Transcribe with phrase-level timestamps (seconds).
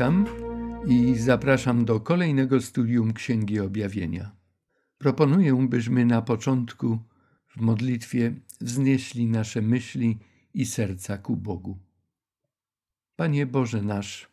[0.00, 0.26] witam
[0.86, 4.30] i zapraszam do kolejnego studium Księgi Objawienia.
[4.98, 6.98] Proponuję, byśmy na początku
[7.48, 10.18] w modlitwie wznieśli nasze myśli
[10.54, 11.78] i serca ku Bogu.
[13.16, 14.28] Panie Boże nasz,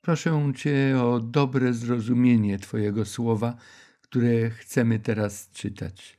[0.00, 3.56] proszę Cię o dobre zrozumienie Twojego słowa,
[4.00, 6.18] które chcemy teraz czytać.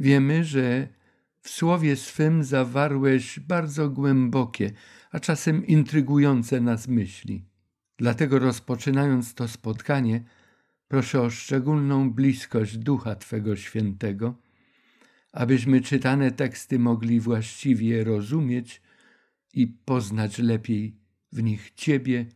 [0.00, 0.88] Wiemy, że
[1.40, 4.72] w słowie swym zawarłeś bardzo głębokie,
[5.10, 7.49] a czasem intrygujące nas myśli.
[8.00, 10.24] Dlatego rozpoczynając to spotkanie,
[10.88, 14.34] proszę o szczególną bliskość Ducha Twego Świętego,
[15.32, 18.82] abyśmy czytane teksty mogli właściwie rozumieć
[19.54, 20.96] i poznać lepiej
[21.32, 22.26] w nich Ciebie,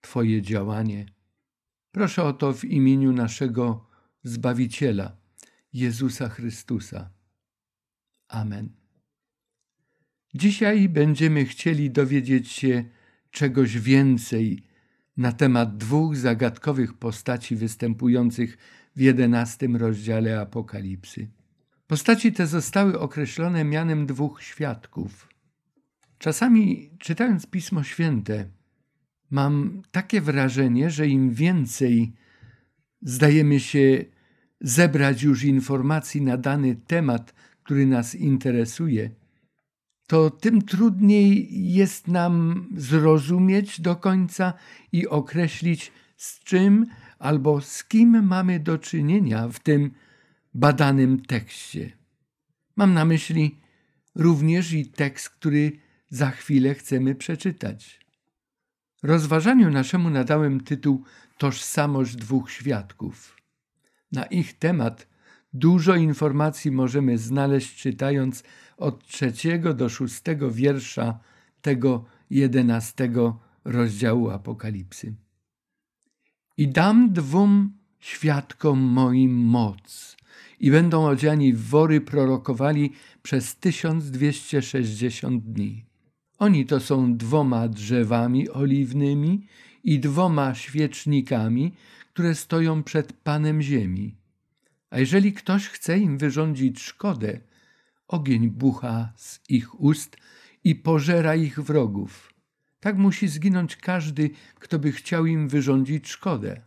[0.00, 1.06] Twoje działanie.
[1.92, 3.86] Proszę o to w imieniu naszego
[4.22, 5.16] Zbawiciela,
[5.72, 7.10] Jezusa Chrystusa.
[8.28, 8.70] Amen.
[10.34, 12.84] Dzisiaj będziemy chcieli dowiedzieć się
[13.30, 14.65] czegoś więcej
[15.16, 18.58] na temat dwóch zagadkowych postaci występujących
[18.96, 21.28] w jedenastym rozdziale Apokalipsy.
[21.86, 25.28] Postaci te zostały określone mianem dwóch świadków.
[26.18, 28.48] Czasami czytając Pismo Święte,
[29.30, 32.12] mam takie wrażenie, że im więcej
[33.02, 34.04] zdajemy się
[34.60, 39.10] zebrać już informacji na dany temat, który nas interesuje,
[40.06, 44.52] to tym trudniej jest nam zrozumieć do końca
[44.92, 46.86] i określić, z czym
[47.18, 49.90] albo z kim mamy do czynienia w tym
[50.54, 51.92] badanym tekście.
[52.76, 53.58] Mam na myśli
[54.14, 55.72] również i tekst, który
[56.08, 58.00] za chwilę chcemy przeczytać.
[59.02, 61.04] Rozważaniu naszemu nadałem tytuł
[61.38, 63.36] Tożsamość dwóch świadków.
[64.12, 65.08] Na ich temat
[65.52, 68.42] dużo informacji możemy znaleźć czytając
[68.76, 71.18] od trzeciego do szóstego wiersza
[71.62, 75.14] tego jedenastego rozdziału Apokalipsy.
[76.56, 80.16] I dam dwóm świadkom moim moc
[80.60, 82.92] i będą odziani w wory prorokowali
[83.22, 85.84] przez 1260 dni.
[86.38, 89.46] Oni to są dwoma drzewami oliwnymi
[89.84, 91.72] i dwoma świecznikami,
[92.12, 94.14] które stoją przed Panem Ziemi.
[94.90, 97.40] A jeżeli ktoś chce im wyrządzić szkodę,
[98.08, 100.16] ogień bucha z ich ust
[100.64, 102.32] i pożera ich wrogów.
[102.80, 106.60] Tak musi zginąć każdy, kto by chciał im wyrządzić szkodę.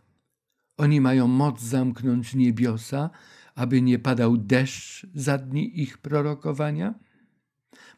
[0.76, 3.10] Oni mają moc zamknąć niebiosa,
[3.54, 6.94] aby nie padał deszcz za dni ich prorokowania.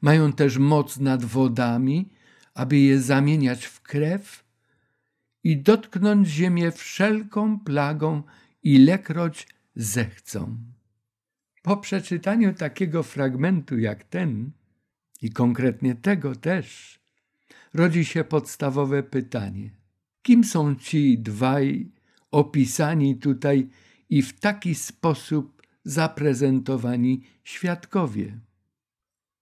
[0.01, 2.11] Mają też moc nad wodami,
[2.55, 4.45] aby je zamieniać w krew
[5.45, 8.23] i dotknąć ziemię wszelką plagą,
[8.63, 10.57] ilekroć zechcą.
[11.63, 14.51] Po przeczytaniu takiego fragmentu jak ten,
[15.23, 16.99] i konkretnie tego też,
[17.75, 19.71] rodzi się podstawowe pytanie:
[20.23, 21.91] kim są ci dwaj
[22.31, 23.69] opisani tutaj
[24.11, 28.39] i w taki sposób zaprezentowani świadkowie?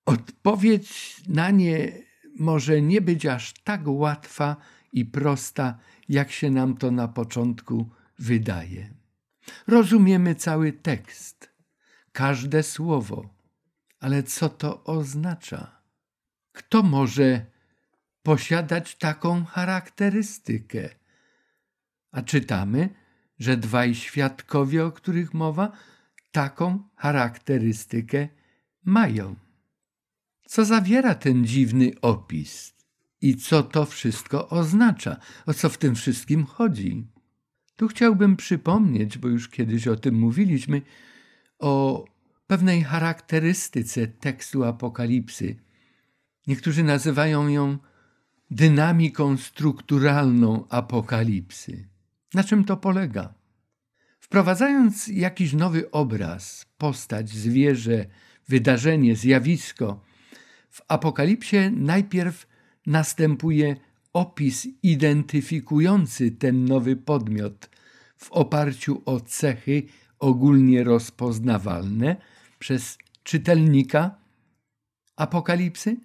[0.07, 1.93] Odpowiedź na nie
[2.39, 4.57] może nie być aż tak łatwa
[4.93, 5.79] i prosta,
[6.09, 8.95] jak się nam to na początku wydaje.
[9.67, 11.50] Rozumiemy cały tekst
[12.13, 13.29] każde słowo.
[14.01, 15.81] Ale co to oznacza?
[16.53, 17.47] Kto może
[18.23, 20.89] posiadać taką charakterystykę?
[22.13, 22.89] A czytamy,
[23.39, 25.73] że dwaj świadkowie, o których mowa,
[26.33, 28.29] taką charakterystykę
[28.85, 29.37] mają.
[30.47, 32.75] Co zawiera ten dziwny opis?
[33.21, 35.17] I co to wszystko oznacza?
[35.47, 37.07] O co w tym wszystkim chodzi?
[37.77, 40.83] Tu chciałbym przypomnieć, bo już kiedyś o tym mówiliśmy,
[41.61, 42.05] o
[42.47, 45.57] pewnej charakterystyce tekstu Apokalipsy.
[46.47, 47.79] Niektórzy nazywają ją
[48.51, 51.89] dynamiką strukturalną apokalipsy.
[52.35, 53.35] Na czym to polega?
[54.21, 58.07] Wprowadzając jakiś nowy obraz, postać, zwierzę,
[58.49, 60.01] wydarzenie, zjawisko,
[60.71, 62.47] w apokalipsie najpierw
[62.87, 63.77] następuje
[64.13, 67.71] opis identyfikujący ten nowy podmiot
[68.17, 69.83] w oparciu o cechy
[70.21, 72.17] ogólnie rozpoznawalne
[72.59, 74.15] przez czytelnika
[75.17, 75.97] Apokalipsy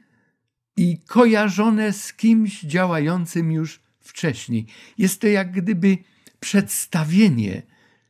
[0.77, 4.65] i kojarzone z kimś działającym już wcześniej.
[4.97, 5.97] Jest to jak gdyby
[6.39, 7.63] przedstawienie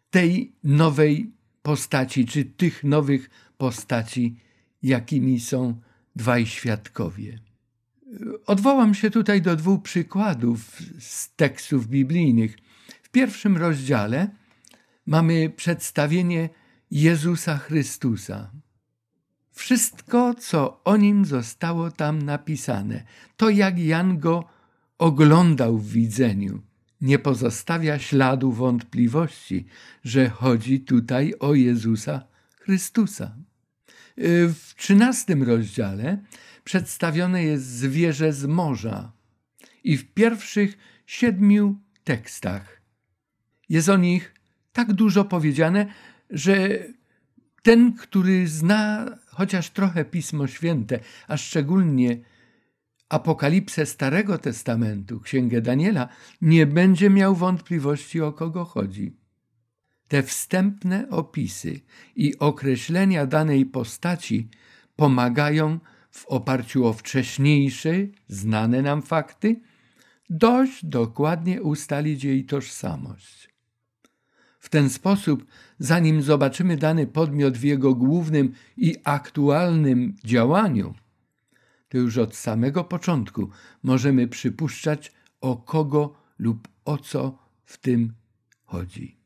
[0.09, 1.31] tej nowej
[1.61, 4.35] postaci, czy tych nowych postaci,
[4.83, 5.81] jakimi są
[6.15, 7.39] dwaj świadkowie.
[8.45, 12.57] Odwołam się tutaj do dwóch przykładów z tekstów biblijnych.
[13.03, 14.29] W pierwszym rozdziale
[15.05, 16.49] mamy przedstawienie
[16.91, 18.51] Jezusa Chrystusa.
[19.51, 23.03] Wszystko, co o nim zostało tam napisane,
[23.37, 24.43] to jak Jan go
[24.97, 26.61] oglądał w widzeniu,
[27.01, 29.65] nie pozostawia śladu wątpliwości,
[30.03, 32.27] że chodzi tutaj o Jezusa
[32.59, 33.35] Chrystusa.
[34.53, 36.23] W trzynastym rozdziale
[36.63, 39.11] przedstawione jest zwierzę z morza
[39.83, 42.81] i w pierwszych siedmiu tekstach
[43.69, 44.34] jest o nich
[44.75, 45.85] tak dużo powiedziane,
[46.29, 46.79] że
[47.63, 52.19] ten, który zna chociaż trochę Pismo Święte, a szczególnie
[53.09, 56.07] Apokalipsę Starego Testamentu, Księgę Daniela,
[56.41, 59.17] nie będzie miał wątpliwości, o kogo chodzi.
[60.07, 61.79] Te wstępne opisy
[62.15, 64.49] i określenia danej postaci
[64.95, 65.79] pomagają
[66.11, 67.93] w oparciu o wcześniejsze,
[68.27, 69.61] znane nam fakty,
[70.29, 73.54] dość dokładnie ustalić jej tożsamość.
[74.65, 75.45] W ten sposób,
[75.79, 80.93] zanim zobaczymy dany podmiot w jego głównym i aktualnym działaniu,
[81.89, 83.49] to już od samego początku
[83.83, 88.13] możemy przypuszczać, o kogo lub o co w tym
[88.65, 89.17] chodzi.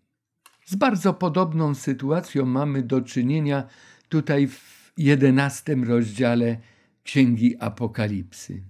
[0.66, 3.64] Z bardzo podobną sytuacją mamy do czynienia
[4.10, 6.58] tutaj w jedenastym rozdziale
[7.04, 8.64] Księgi Apokalipsy.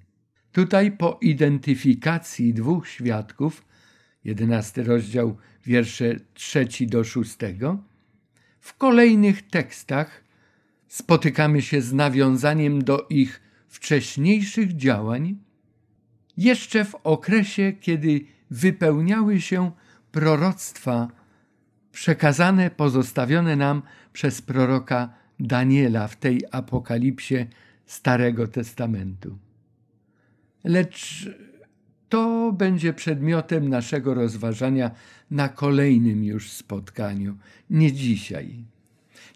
[0.51, 3.68] Tutaj po identyfikacji dwóch świadków,
[4.23, 7.83] jedenasty rozdział, wiersze trzeci do szóstego,
[8.59, 10.23] w kolejnych tekstach
[10.87, 15.37] spotykamy się z nawiązaniem do ich wcześniejszych działań,
[16.37, 19.71] jeszcze w okresie, kiedy wypełniały się
[20.11, 21.07] proroctwa
[21.91, 23.81] przekazane, pozostawione nam
[24.13, 27.47] przez proroka Daniela w tej apokalipsie
[27.85, 29.37] Starego Testamentu.
[30.63, 31.29] Lecz
[32.09, 34.91] to będzie przedmiotem naszego rozważania
[35.31, 37.37] na kolejnym już spotkaniu,
[37.69, 38.65] nie dzisiaj.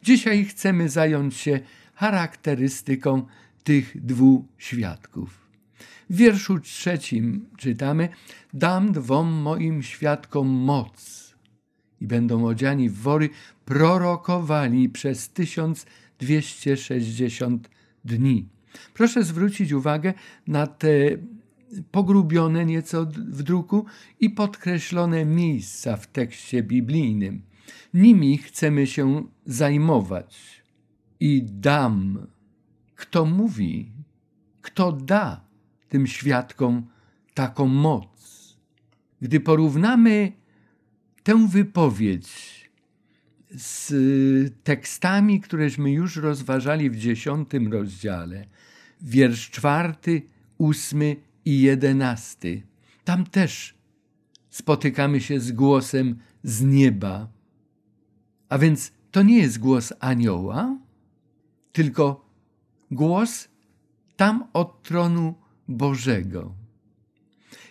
[0.04, 1.60] Dzisiaj chcemy zająć się
[1.94, 3.26] charakterystyką
[3.64, 5.44] tych dwóch świadków.
[6.10, 8.10] W wierszu trzecim czytamy:
[8.54, 11.24] Dam dwom moim świadkom moc
[12.02, 13.30] i będą odziani w wory,
[13.66, 17.70] prorokowali przez 1260
[18.06, 18.48] dni.
[18.94, 20.14] Proszę zwrócić uwagę
[20.48, 21.18] na te
[21.92, 23.86] pogrubione nieco w druku
[24.20, 27.42] i podkreślone miejsca w tekście biblijnym.
[27.94, 30.64] Nimi chcemy się zajmować.
[31.20, 32.28] I dam.
[32.96, 33.92] Kto mówi?
[34.62, 35.46] Kto da
[35.90, 36.88] tym świadkom
[37.34, 38.58] taką moc?
[39.22, 40.32] Gdy porównamy
[41.24, 42.54] tę wypowiedź
[43.52, 43.94] z
[44.64, 48.46] tekstami, któreśmy już rozważali w dziesiątym rozdziale,
[49.02, 50.22] wiersz czwarty,
[50.58, 51.16] ósmy
[51.46, 52.64] i jedenasty.
[53.04, 53.76] Tam też
[54.50, 57.28] spotykamy się z głosem z nieba.
[58.50, 60.78] A więc to nie jest głos anioła,
[61.72, 62.30] tylko
[62.92, 63.48] głos
[64.16, 65.36] tam od tronu
[65.68, 66.56] Bożego.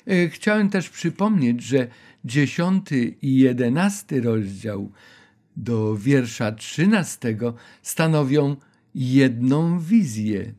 [0.07, 1.89] E, chciałem też przypomnieć, że
[2.25, 4.93] dziesiąty i jedenasty rozdział
[5.57, 8.57] do wiersza trzynastego stanowią
[8.95, 10.55] jedną wizję.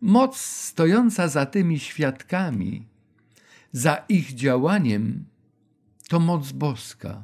[0.00, 2.86] Moc stojąca za tymi świadkami,
[3.72, 5.24] za ich działaniem,
[6.08, 7.22] to moc boska,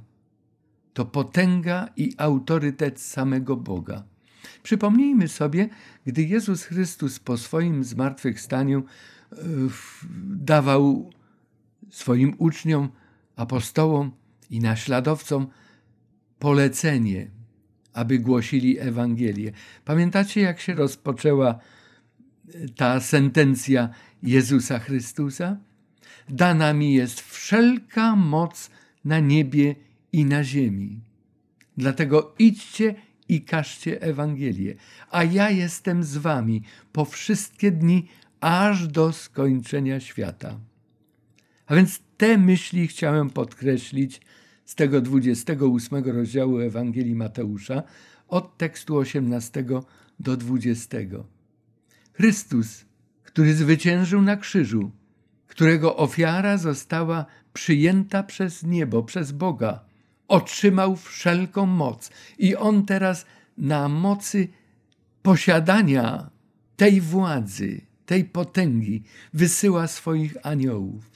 [0.93, 4.05] to potęga i autorytet samego Boga.
[4.63, 5.69] Przypomnijmy sobie,
[6.07, 8.85] gdy Jezus Chrystus po swoim zmartwychwstaniu
[9.33, 9.37] e,
[10.25, 11.11] dawał
[11.91, 12.89] swoim uczniom
[13.37, 14.13] apostołom
[14.51, 15.47] i naśladowcom
[16.39, 17.31] polecenie,
[17.93, 19.53] aby głosili Ewangelię.
[19.85, 21.59] Pamiętacie, jak się rozpoczęła
[22.77, 23.89] ta sentencja
[24.23, 25.57] Jezusa Chrystusa?
[26.29, 28.71] Dana mi jest wszelka moc
[29.05, 29.75] na niebie
[30.13, 31.01] i na ziemi.
[31.77, 32.95] Dlatego idźcie
[33.29, 34.75] i każcie Ewangelię,
[35.11, 38.09] a ja jestem z wami po wszystkie dni,
[38.41, 40.61] aż do skończenia świata.
[41.67, 44.21] A więc te myśli chciałem podkreślić
[44.65, 47.83] z tego 28 rozdziału Ewangelii Mateusza,
[48.29, 49.65] od tekstu 18
[50.21, 50.99] do 20.
[52.13, 52.85] Chrystus,
[53.23, 54.91] który zwyciężył na krzyżu,
[55.49, 59.85] którego ofiara została przyjęta przez niebo, przez Boga,
[60.29, 63.27] otrzymał wszelką moc i on teraz
[63.59, 64.49] na mocy
[65.23, 66.31] posiadania
[66.77, 69.03] tej władzy, tej potęgi
[69.35, 71.11] wysyła swoich aniołów.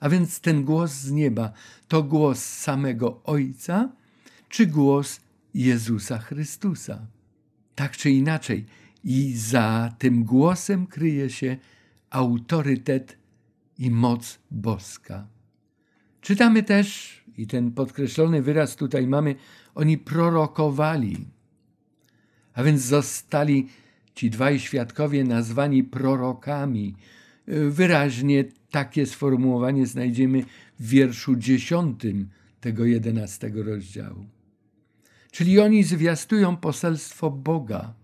[0.00, 1.52] A więc ten głos z nieba
[1.88, 3.88] to głos samego Ojca,
[4.48, 5.20] czy głos
[5.54, 7.06] Jezusa Chrystusa?
[7.74, 8.66] Tak czy inaczej,
[9.06, 11.56] i za tym głosem kryje się
[12.10, 13.18] autorytet
[13.78, 15.26] i moc boska.
[16.20, 19.34] Czytamy też, i ten podkreślony wyraz tutaj mamy,
[19.74, 21.26] oni prorokowali,
[22.54, 23.68] a więc zostali
[24.14, 26.94] ci dwaj świadkowie nazwani prorokami.
[27.70, 30.42] Wyraźnie takie sformułowanie znajdziemy
[30.80, 32.28] w wierszu dziesiątym
[32.60, 34.26] tego jedenastego rozdziału.
[35.30, 37.94] Czyli oni zwiastują poselstwo Boga.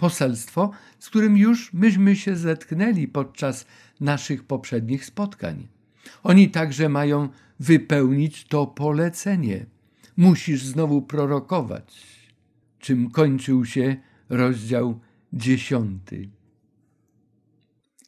[0.00, 3.66] Poselstwo, z którym już myśmy się zetknęli podczas
[4.00, 5.68] naszych poprzednich spotkań.
[6.22, 7.28] Oni także mają
[7.58, 9.66] wypełnić to polecenie.
[10.16, 12.06] Musisz znowu prorokować,
[12.78, 13.96] czym kończył się
[14.28, 15.00] rozdział
[15.32, 16.28] dziesiąty.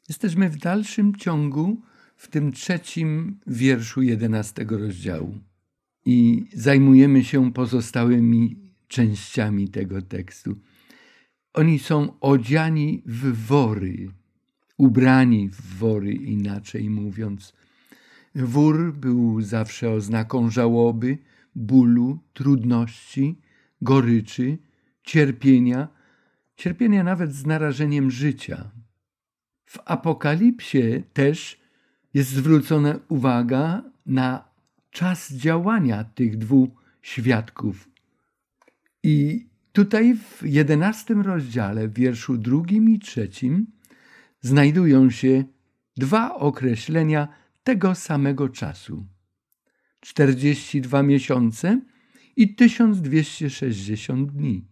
[0.08, 1.80] Jesteśmy w dalszym ciągu
[2.16, 5.38] w tym trzecim wierszu jedenastego rozdziału
[6.04, 8.56] i zajmujemy się pozostałymi
[8.88, 10.56] częściami tego tekstu.
[11.54, 14.10] Oni są odziani w wory,
[14.76, 17.52] ubrani w wory, inaczej mówiąc.
[18.34, 21.18] Wór był zawsze oznaką żałoby,
[21.54, 23.40] bólu, trudności,
[23.82, 24.58] goryczy,
[25.02, 25.88] cierpienia,
[26.56, 28.70] cierpienia nawet z narażeniem życia.
[29.64, 31.60] W Apokalipsie też
[32.14, 34.48] jest zwrócona uwaga na
[34.90, 36.70] czas działania tych dwóch
[37.02, 37.88] świadków.
[39.02, 43.66] I tutaj w jedenastym rozdziale, w wierszu drugim i trzecim,
[44.40, 45.44] znajdują się
[45.96, 47.28] dwa określenia
[47.64, 49.06] tego samego czasu.
[50.00, 51.80] 42 miesiące
[52.36, 54.64] i 1260 dni.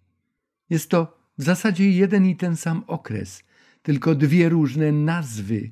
[0.71, 3.45] Jest to w zasadzie jeden i ten sam okres,
[3.83, 5.71] tylko dwie różne nazwy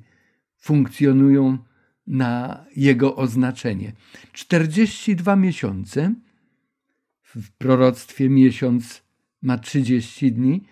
[0.57, 1.57] funkcjonują
[2.07, 3.93] na jego oznaczenie.
[4.33, 6.15] 42 miesiące,
[7.21, 9.08] w proroctwie miesiąc
[9.41, 10.63] ma 30 dni,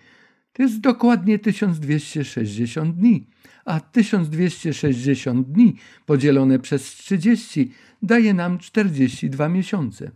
[0.52, 3.26] to jest dokładnie 1260 dni,
[3.64, 5.74] a 1260 dni
[6.06, 7.72] podzielone przez 30
[8.02, 10.10] daje nam 42 miesiące.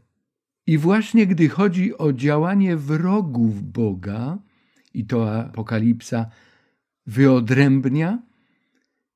[0.66, 4.38] I właśnie gdy chodzi o działanie wrogów Boga,
[4.94, 6.26] i to Apokalipsa
[7.06, 8.22] wyodrębnia,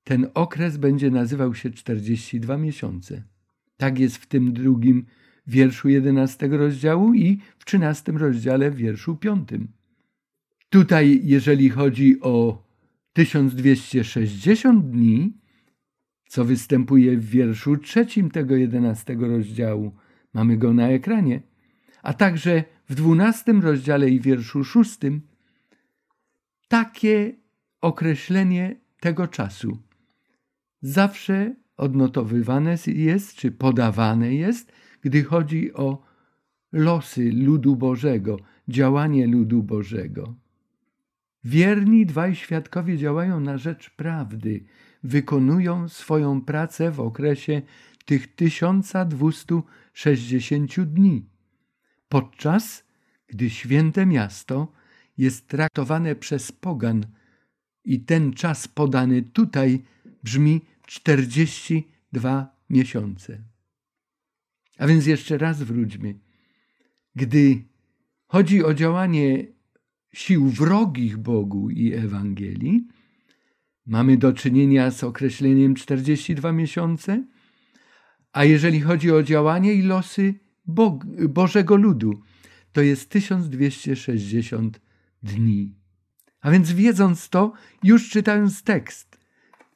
[0.04, 3.22] ten okres będzie nazywał się 42 miesiące.
[3.76, 5.06] Tak jest w tym drugim
[5.46, 9.48] wierszu 11 rozdziału i w 13 rozdziale wierszu 5.
[10.70, 12.64] Tutaj, jeżeli chodzi o
[13.12, 15.36] 1260 dni,
[16.28, 19.92] co występuje w wierszu trzecim tego 11 rozdziału,
[20.34, 21.42] mamy go na ekranie,
[22.02, 25.20] a także w 12 rozdziale i wierszu szóstym,
[26.68, 27.32] takie
[27.80, 29.78] określenie tego czasu
[30.86, 34.72] zawsze odnotowywane jest czy podawane jest,
[35.06, 36.02] gdy chodzi o
[36.72, 38.36] losy ludu Bożego,
[38.68, 40.34] działanie ludu Bożego.
[41.44, 44.64] Wierni dwaj świadkowie działają na rzecz prawdy,
[45.02, 47.62] wykonują swoją pracę w okresie
[48.04, 51.26] tych 1260 dni,
[52.08, 52.84] podczas
[53.26, 54.72] gdy święte miasto
[55.18, 57.06] jest traktowane przez pogan
[57.84, 59.82] i ten czas podany tutaj
[60.22, 63.55] brzmi 42 miesiące.
[64.78, 66.18] A więc jeszcze raz wróćmy.
[67.14, 67.64] Gdy
[68.26, 69.46] chodzi o działanie
[70.12, 72.86] sił wrogich Bogu i Ewangelii,
[73.86, 77.24] mamy do czynienia z określeniem 42 miesiące,
[78.32, 80.34] a jeżeli chodzi o działanie i losy
[80.66, 82.20] Bo Bożego ludu,
[82.72, 84.80] to jest 1260
[85.22, 85.74] dni.
[86.40, 87.52] A więc wiedząc to,
[87.82, 89.18] już czytając tekst,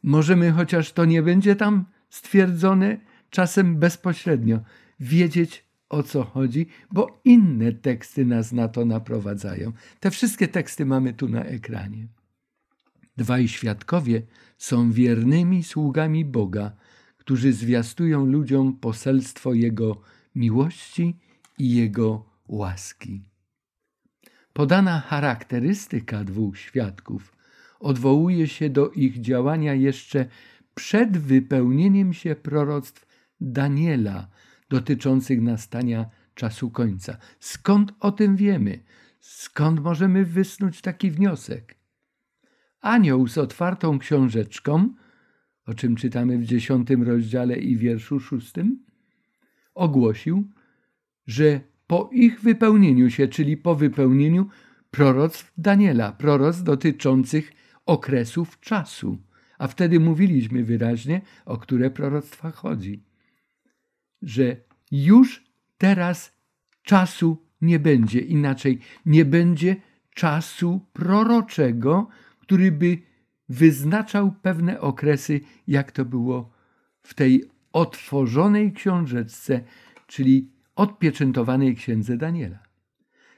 [0.02, 2.96] możemy, chociaż to nie będzie tam stwierdzone
[3.30, 4.60] czasem bezpośrednio,
[5.00, 9.72] wiedzieć o co chodzi, bo inne teksty nas na to naprowadzają.
[10.00, 12.08] Te wszystkie teksty mamy tu na ekranie.
[13.16, 14.22] Dwaj świadkowie
[14.58, 16.72] są wiernymi sługami Boga,
[17.16, 20.00] którzy zwiastują ludziom poselstwo Jego
[20.34, 21.16] miłości
[21.58, 23.22] i Jego łaski.
[24.52, 27.32] Podana charakterystyka dwóch świadków
[27.80, 30.26] odwołuje się do ich działania jeszcze
[30.74, 33.06] przed wypełnieniem się proroctw
[33.40, 34.28] Daniela
[34.70, 37.16] dotyczących nastania czasu końca.
[37.40, 38.82] Skąd o tym wiemy?
[39.20, 41.74] Skąd możemy wysnuć taki wniosek?
[42.80, 44.94] Anioł z otwartą książeczką,
[45.66, 48.84] o czym czytamy w dziesiątym rozdziale i wierszu szóstym,
[49.74, 50.50] ogłosił,
[51.26, 54.48] że po ich wypełnieniu się, czyli po wypełnieniu
[54.90, 57.52] proroctw Daniela, proroc dotyczących
[57.86, 59.18] okresów czasu.
[59.58, 63.09] A wtedy mówiliśmy wyraźnie, o które proroctwa chodzi.
[64.22, 64.56] Że
[64.90, 65.44] już
[65.78, 66.32] teraz
[66.82, 69.76] czasu nie będzie, inaczej nie będzie
[70.14, 72.08] czasu proroczego,
[72.40, 72.98] który by
[73.48, 76.52] wyznaczał pewne okresy, jak to było
[77.02, 79.60] w tej otworzonej książeczce,
[80.06, 82.58] czyli odpieczętowanej księdze Daniela.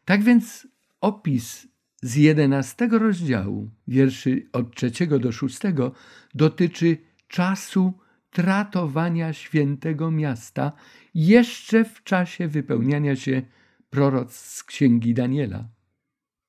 [0.05, 0.69] Tak więc
[1.01, 1.67] opis
[2.03, 5.93] z jedenastego rozdziału, wierszy od trzeciego do szóstego,
[6.35, 6.99] dotyczy
[7.29, 7.93] czasu
[8.33, 10.73] tratowania świętego miasta
[11.15, 13.43] jeszcze w czasie wypełniania się
[13.91, 15.69] proroctw z księgi Daniela.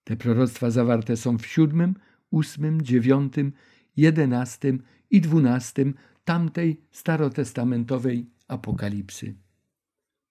[0.04, 1.96] Te proroctwa zawarte są w siódmym,
[2.32, 3.54] ósmym, dziewiątym,
[3.98, 5.94] jedenastym i dwunastym
[6.26, 9.36] tamtej starotestamentowej apokalipsy.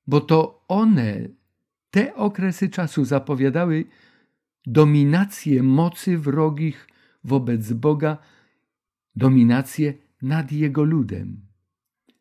[0.06, 1.28] Bo to one,
[1.90, 3.84] te okresy czasu zapowiadały
[4.66, 6.88] dominację mocy wrogich
[7.24, 8.18] wobec Boga,
[9.16, 11.40] dominację nad Jego ludem.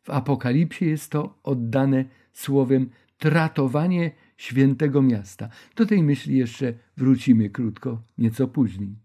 [0.02, 5.48] W Apokalipsie jest to oddane słowem tratowanie świętego miasta.
[5.76, 8.96] Do tej myśli jeszcze wrócimy krótko, nieco później.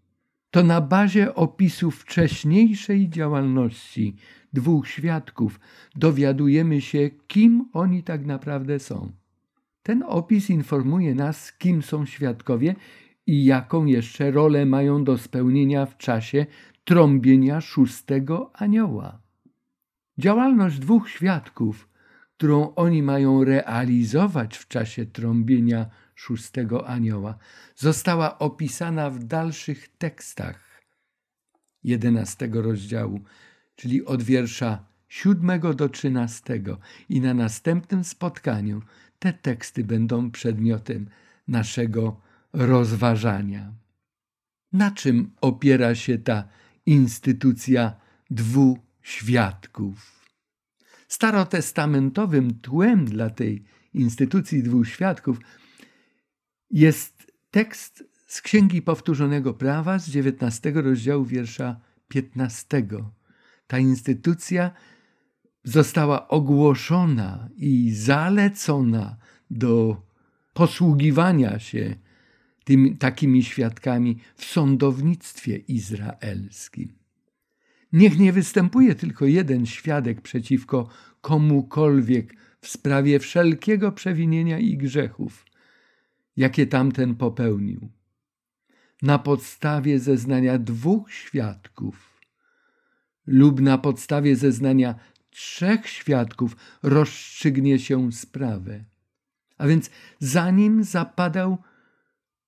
[0.52, 4.16] To na bazie opisu wcześniejszej działalności
[4.54, 5.60] dwóch świadków
[5.96, 9.12] dowiadujemy się, kim oni tak naprawdę są.
[9.84, 12.76] Ten opis informuje nas, kim są świadkowie
[13.28, 16.46] i jaką jeszcze rolę mają do spełnienia w czasie
[16.84, 19.22] trąbienia szóstego anioła.
[20.18, 21.90] Działalność dwóch świadków,
[22.38, 27.38] którą oni mają realizować w czasie trąbienia szóstego anioła,
[27.76, 30.82] została opisana w dalszych tekstach
[31.84, 33.20] jedenastego rozdziału,
[33.76, 36.80] czyli od wiersza siódmego do trzynastego.
[37.10, 38.82] I na następnym spotkaniu
[39.20, 41.10] te teksty będą przedmiotem
[41.48, 42.27] naszego
[42.58, 43.74] rozważania.
[44.74, 46.48] Na czym opiera się ta
[46.86, 47.96] instytucja
[48.30, 50.26] dwóch świadków?
[51.08, 55.40] Starotestamentowym tłem dla tej instytucji dwóch świadków
[56.72, 62.84] jest tekst z Księgi Powtórzonego Prawa z 19 rozdziału wiersza 15.
[63.68, 64.72] Ta instytucja
[65.64, 69.18] została ogłoszona i zalecona
[69.52, 70.02] do
[70.54, 71.96] posługiwania się
[72.68, 76.98] tymi, takimi świadkami w sądownictwie izraelskim.
[77.94, 80.90] Niech nie występuje tylko jeden świadek przeciwko
[81.22, 85.46] komukolwiek w sprawie wszelkiego przewinienia i grzechów,
[86.38, 87.90] jakie tamten popełnił.
[89.02, 92.22] Na podstawie zeznania dwóch świadków
[93.28, 94.96] lub na podstawie zeznania
[95.30, 98.84] trzech świadków rozstrzygnie się sprawę.
[99.58, 101.58] A więc zanim zapadał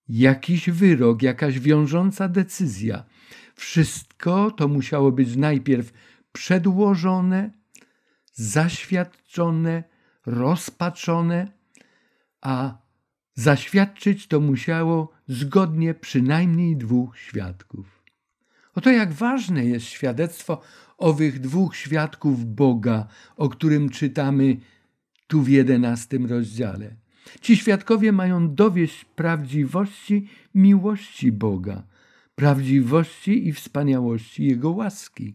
[0.09, 3.03] jakiś wyrok, jakaś wiążąca decyzja,
[3.55, 5.93] wszystko to musiało być najpierw
[6.31, 7.51] przedłożone,
[8.33, 9.83] zaświadczone,
[10.25, 11.51] rozpatrzone,
[12.41, 12.77] a
[13.35, 18.03] zaświadczyć to musiało zgodnie przynajmniej dwóch świadków.
[18.75, 20.61] Oto jak ważne jest świadectwo
[20.97, 24.57] owych dwóch świadków Boga, o którym czytamy
[25.27, 26.95] tu w jedenastym rozdziale.
[27.41, 31.83] Ci świadkowie mają dowieść prawdziwości miłości Boga,
[32.35, 35.33] prawdziwości i wspaniałości Jego łaski.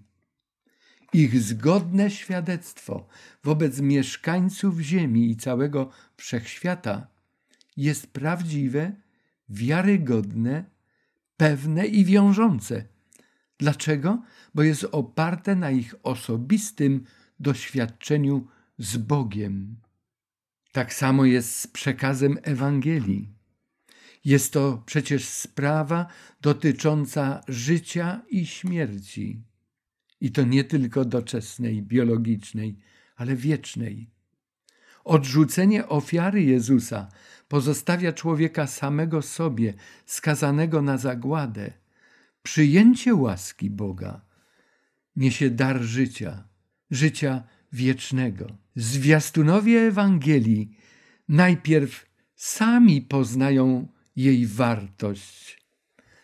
[1.13, 3.07] Ich zgodne świadectwo
[3.45, 7.07] wobec mieszkańców ziemi i całego wszechświata
[7.77, 8.93] jest prawdziwe,
[9.49, 10.65] wiarygodne,
[11.37, 12.85] pewne i wiążące.
[13.59, 14.23] Dlaczego?
[14.55, 17.05] Bo jest oparte na ich osobistym
[17.41, 18.47] doświadczeniu
[18.79, 19.77] z Bogiem.
[20.75, 23.29] Tak samo jest z przekazem Ewangelii.
[24.25, 26.07] Jest to przecież sprawa
[26.41, 29.43] dotycząca życia i śmierci.
[30.21, 32.79] I to nie tylko doczesnej, biologicznej,
[33.17, 34.11] ale wiecznej.
[35.05, 37.09] Odrzucenie ofiary Jezusa
[37.49, 39.75] pozostawia człowieka samego sobie,
[40.07, 41.73] skazanego na zagładę.
[42.43, 44.21] Przyjęcie łaski Boga
[45.17, 46.49] niesie dar życia,
[46.91, 48.47] życia wiecznego.
[48.77, 50.77] Zwiastunowie Ewangelii
[51.29, 52.07] najpierw
[52.37, 55.65] sami poznają jej wartość.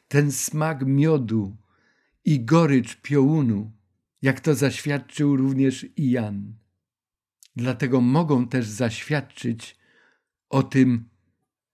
[0.09, 1.57] Ten smak miodu
[2.25, 3.73] i gorycz piołunu,
[4.23, 6.55] jak to zaświadczył również i Jan.
[7.57, 9.77] Dlatego mogą też zaświadczyć
[10.49, 11.09] o tym,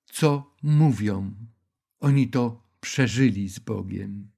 [0.04, 1.34] co mówią.
[2.00, 4.35] Oni to przeżyli z Bogiem.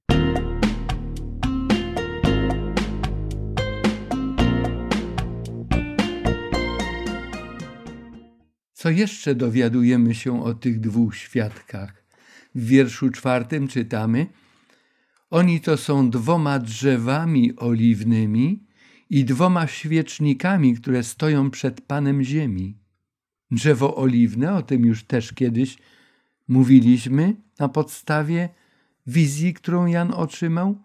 [8.79, 12.03] Co jeszcze dowiadujemy się o tych dwóch świadkach?
[12.55, 14.27] W wierszu czwartym czytamy:
[15.29, 18.63] Oni to są dwoma drzewami oliwnymi
[19.09, 22.77] i dwoma świecznikami, które stoją przed Panem Ziemi.
[23.51, 25.77] Drzewo oliwne, o tym już też kiedyś
[26.47, 28.49] mówiliśmy na podstawie
[29.07, 30.83] wizji, którą Jan otrzymał.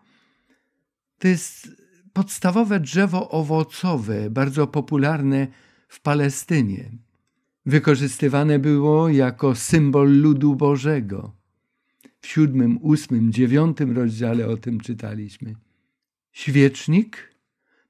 [1.18, 1.68] To jest
[2.12, 5.46] podstawowe drzewo owocowe, bardzo popularne
[5.88, 7.03] w Palestynie.
[7.66, 11.32] Wykorzystywane było jako symbol ludu Bożego.
[12.20, 15.54] W siódmym, ósmym, dziewiątym rozdziale o tym czytaliśmy.
[16.32, 17.34] Świecznik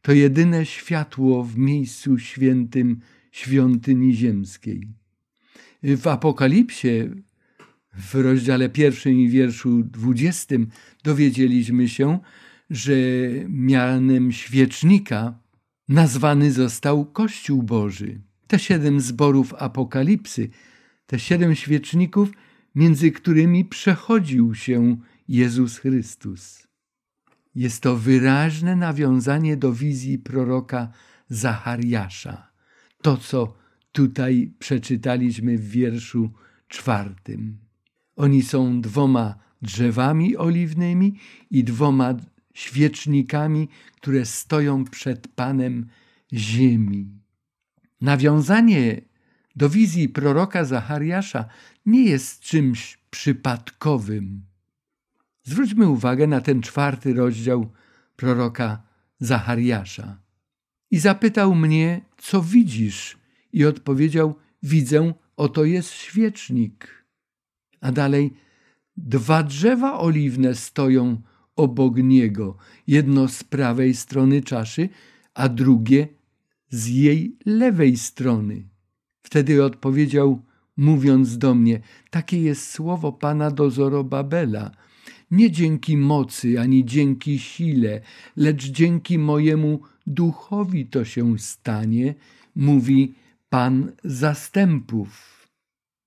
[0.02, 3.00] to jedyne światło w miejscu świętym
[3.32, 4.88] świątyni ziemskiej.
[5.82, 7.10] W Apokalipsie,
[7.94, 10.66] w rozdziale pierwszym i wierszu dwudziestym,
[11.04, 12.18] dowiedzieliśmy się,
[12.70, 12.94] że
[13.48, 15.38] mianem świecznika
[15.88, 18.20] nazwany został Kościół Boży.
[18.46, 20.50] Te siedem zborów Apokalipsy,
[21.06, 22.28] te siedem świeczników,
[22.74, 24.96] między którymi przechodził się
[25.28, 26.66] Jezus Chrystus.
[27.54, 30.88] Jest to wyraźne nawiązanie do wizji proroka
[31.28, 32.50] Zachariasza.
[33.02, 33.54] To, co
[33.92, 36.32] tutaj przeczytaliśmy w wierszu
[36.68, 37.58] czwartym.
[38.16, 41.18] Oni są dwoma drzewami oliwnymi
[41.50, 42.14] i dwoma
[42.54, 45.86] świecznikami, które stoją przed Panem
[46.32, 47.23] ziemi.
[48.00, 49.00] Nawiązanie
[49.56, 51.44] do wizji proroka Zachariasza
[51.86, 54.42] nie jest czymś przypadkowym.
[55.42, 57.72] Zwróćmy uwagę na ten czwarty rozdział
[58.16, 58.82] proroka
[59.20, 60.18] Zachariasza.
[60.90, 63.18] I zapytał mnie, co widzisz?
[63.52, 67.04] I odpowiedział, widzę, oto jest świecznik.
[67.80, 68.34] A dalej,
[68.96, 71.22] dwa drzewa oliwne stoją
[71.56, 74.88] obok niego, jedno z prawej strony czaszy,
[75.34, 76.08] a drugie
[76.70, 78.68] z jej lewej strony.
[79.22, 80.42] Wtedy odpowiedział,
[80.76, 84.70] mówiąc do mnie, takie jest słowo Pana do Zorobabela,
[85.30, 88.00] nie dzięki mocy, ani dzięki sile,
[88.36, 92.14] lecz dzięki mojemu duchowi to się stanie,
[92.56, 93.14] mówi
[93.48, 95.34] Pan zastępów.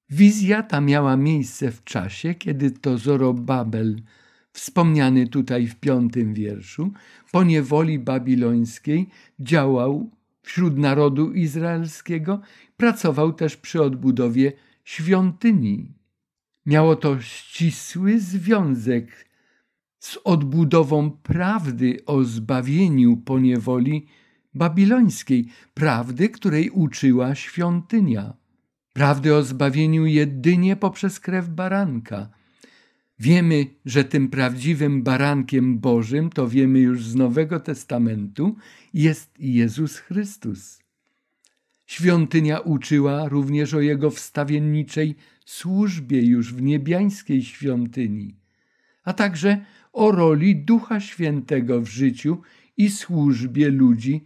[0.09, 4.01] Wizja ta miała miejsce w czasie, kiedy to Zorobabel,
[4.51, 6.91] wspomniany tutaj w piątym wierszu,
[7.31, 10.11] po niewoli babilońskiej działał
[10.47, 12.41] wśród narodu izraelskiego,
[12.77, 15.91] pracował też przy odbudowie świątyni.
[16.65, 19.27] Miało to ścisły związek
[19.99, 24.07] z odbudową prawdy o zbawieniu po niewoli
[24.53, 28.33] babilońskiej, prawdy, której uczyła świątynia.
[28.93, 32.29] Prawdy o zbawieniu jedynie poprzez krew baranka.
[33.19, 38.55] Wiemy, że tym prawdziwym barankiem Bożym, to wiemy już z Nowego Testamentu,
[38.93, 40.79] jest Jezus Chrystus.
[41.85, 48.35] Świątynia uczyła również o Jego wstawienniczej służbie już w niebiańskiej świątyni,
[49.03, 52.41] a także o roli Ducha Świętego w życiu
[52.77, 54.23] i służbie ludzi,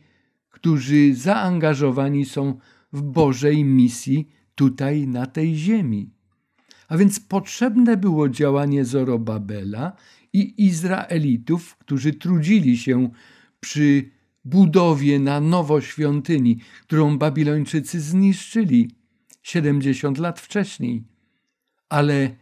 [0.50, 2.60] którzy zaangażowani są
[2.94, 6.10] w Bożej misji tutaj na tej ziemi.
[6.92, 9.96] A więc potrzebne było działanie Zorobabela
[10.34, 13.10] i Izraelitów, którzy trudzili się
[13.60, 14.10] przy
[14.46, 18.92] budowie na nowo świątyni, którą Babilończycy zniszczyli
[19.44, 21.04] 70 lat wcześniej.
[21.90, 22.36] Ale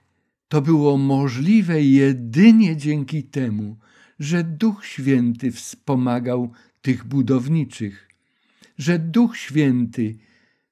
[0.47, 3.77] to było możliwe jedynie dzięki temu,
[4.19, 8.07] że Duch Święty wspomagał tych budowniczych,
[8.77, 10.17] że Duch Święty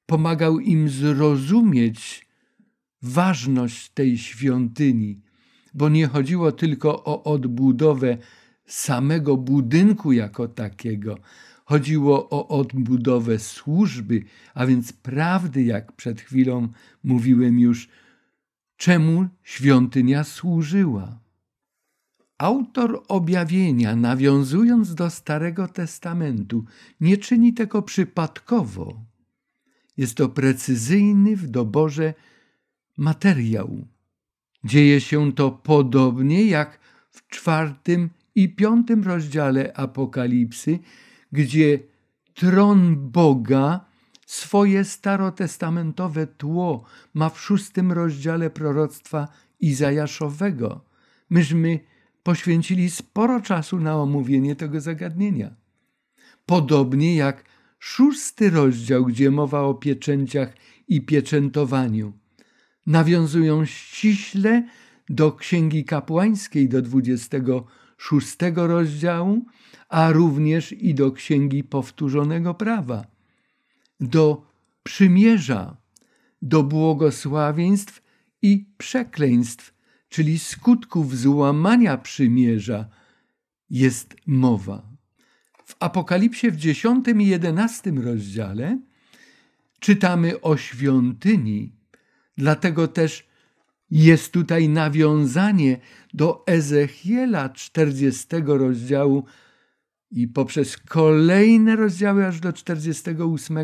[0.06, 2.27] pomagał im zrozumieć
[3.02, 5.22] ważność tej świątyni,
[5.74, 8.18] bo nie chodziło tylko o odbudowę
[8.66, 11.18] samego budynku jako takiego.
[11.66, 16.68] Chodziło o odbudowę służby, a więc prawdy, jak przed chwilą
[17.04, 17.90] mówiłem już,
[18.78, 21.20] czemu świątynia służyła.
[22.38, 26.66] Autor objawienia, nawiązując do Starego Testamentu,
[27.00, 29.06] nie czyni tego przypadkowo.
[29.98, 32.14] Jest to precyzyjny w doborze
[32.98, 33.88] materiał.
[34.64, 36.80] Dzieje się to podobnie jak
[37.12, 40.80] w czwartym i piątym rozdziale Apokalipsy,
[41.32, 41.80] gdzie
[42.34, 43.86] tron Boga
[44.26, 46.84] swoje starotestamentowe tło
[47.14, 49.28] ma w szóstym rozdziale proroctwa
[49.60, 50.82] Izajaszowego.
[51.30, 51.80] Myśmy
[52.24, 55.56] poświęcili sporo czasu na omówienie tego zagadnienia.
[56.46, 57.44] Podobnie jak
[57.80, 60.54] szósty rozdział, gdzie mowa o pieczęciach
[60.88, 62.14] i pieczętowaniu,
[62.88, 64.64] nawiązują ściśle
[65.10, 69.46] do Księgi Kapłańskiej, do 26 rozdziału,
[69.90, 73.06] a również i do Księgi Powtórzonego Prawa,
[74.00, 74.46] do
[74.84, 75.78] przymierza,
[76.42, 78.04] do błogosławieństw
[78.42, 79.74] i przekleństw,
[80.10, 82.90] czyli skutków złamania przymierza,
[83.70, 84.90] jest mowa.
[85.66, 88.80] W Apokalipsie w 10 i 11 rozdziale
[89.80, 91.77] czytamy o świątyni,
[92.38, 93.28] dlatego też
[93.92, 95.80] jest tutaj nawiązanie
[96.14, 99.24] do Ezechiela 40 rozdziału
[100.12, 103.58] i poprzez kolejne rozdziały aż do 48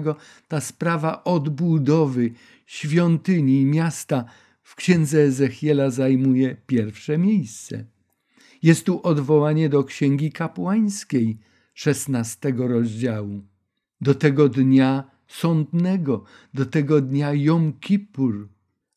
[0.47, 2.31] ta sprawa odbudowy
[2.65, 4.25] świątyni i miasta
[4.63, 7.85] w księdze Ezechiela zajmuje pierwsze miejsce.
[8.63, 11.37] Jest tu odwołanie do księgi kapłańskiej,
[11.73, 13.43] szesnastego rozdziału.
[14.01, 18.52] Do tego dnia sądnego, do tego dnia Jom Kippur.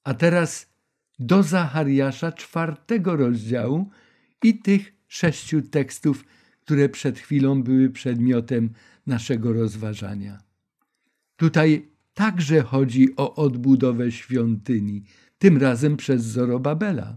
[0.07, 0.67] A teraz
[1.19, 3.91] do Zachariasza czwartego rozdziału
[4.43, 6.25] i tych sześciu tekstów,
[6.65, 8.71] które przed chwilą były przedmiotem
[9.07, 10.39] naszego rozważania.
[11.37, 15.05] Tutaj także chodzi o odbudowę świątyni,
[15.39, 17.17] tym razem przez Zorobabela.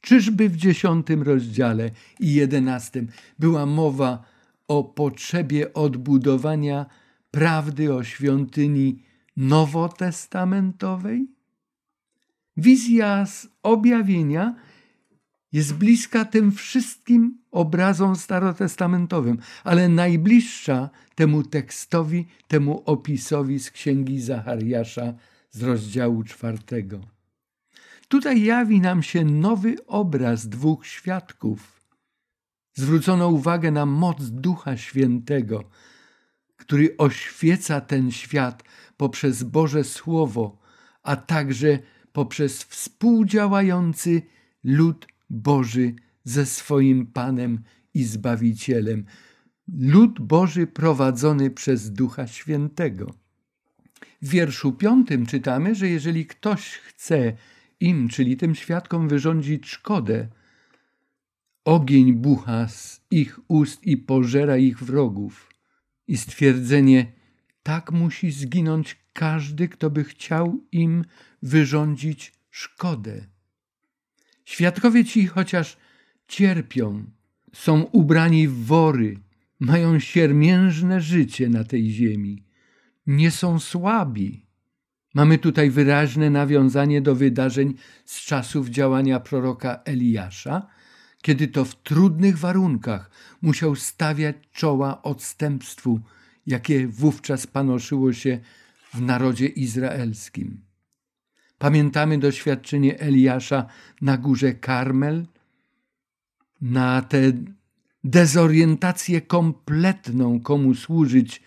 [0.00, 3.08] Czyżby w dziesiątym rozdziale i jedenastym
[3.38, 4.24] była mowa
[4.68, 6.86] o potrzebie odbudowania
[7.30, 9.02] prawdy o świątyni
[9.36, 11.33] nowotestamentowej?
[12.56, 14.54] Wizja z objawienia
[15.52, 25.14] jest bliska tym wszystkim obrazom starotestamentowym, ale najbliższa temu tekstowi, temu opisowi z księgi Zachariasza
[25.50, 27.00] z rozdziału czwartego.
[28.08, 31.80] Tutaj jawi nam się nowy obraz dwóch świadków.
[32.74, 35.64] Zwrócono uwagę na moc Ducha Świętego,
[36.56, 38.64] który oświeca ten świat
[38.96, 40.58] poprzez Boże Słowo,
[41.02, 41.78] a także
[42.14, 44.22] poprzez współdziałający
[44.64, 47.62] lud Boży ze swoim Panem
[47.94, 49.04] i Zbawicielem.
[49.78, 53.14] Lud Boży prowadzony przez Ducha Świętego.
[54.22, 57.32] W wierszu piątym czytamy, że jeżeli ktoś chce
[57.80, 60.28] im, czyli tym świadkom, wyrządzić szkodę,
[61.64, 65.50] ogień bucha z ich ust i pożera ich wrogów.
[66.08, 67.12] I stwierdzenie,
[67.62, 71.04] tak musi zginąć każdy, kto by chciał im
[71.42, 73.26] wyrządzić szkodę.
[74.44, 75.76] Świadkowie ci, chociaż
[76.28, 77.04] cierpią,
[77.52, 79.18] są ubrani w wory,
[79.60, 82.44] mają siermiężne życie na tej ziemi,
[83.06, 84.46] nie są słabi.
[85.14, 87.74] Mamy tutaj wyraźne nawiązanie do wydarzeń
[88.04, 90.66] z czasów działania proroka Eliasza,
[91.22, 93.10] kiedy to w trudnych warunkach
[93.42, 96.00] musiał stawiać czoła odstępstwu,
[96.46, 98.38] jakie wówczas panoszyło się
[98.94, 100.60] w narodzie izraelskim.
[101.58, 103.66] Pamiętamy doświadczenie Eliasza
[104.00, 105.26] na górze Karmel,
[106.60, 107.32] na tę
[108.04, 111.42] dezorientację kompletną, komu służyć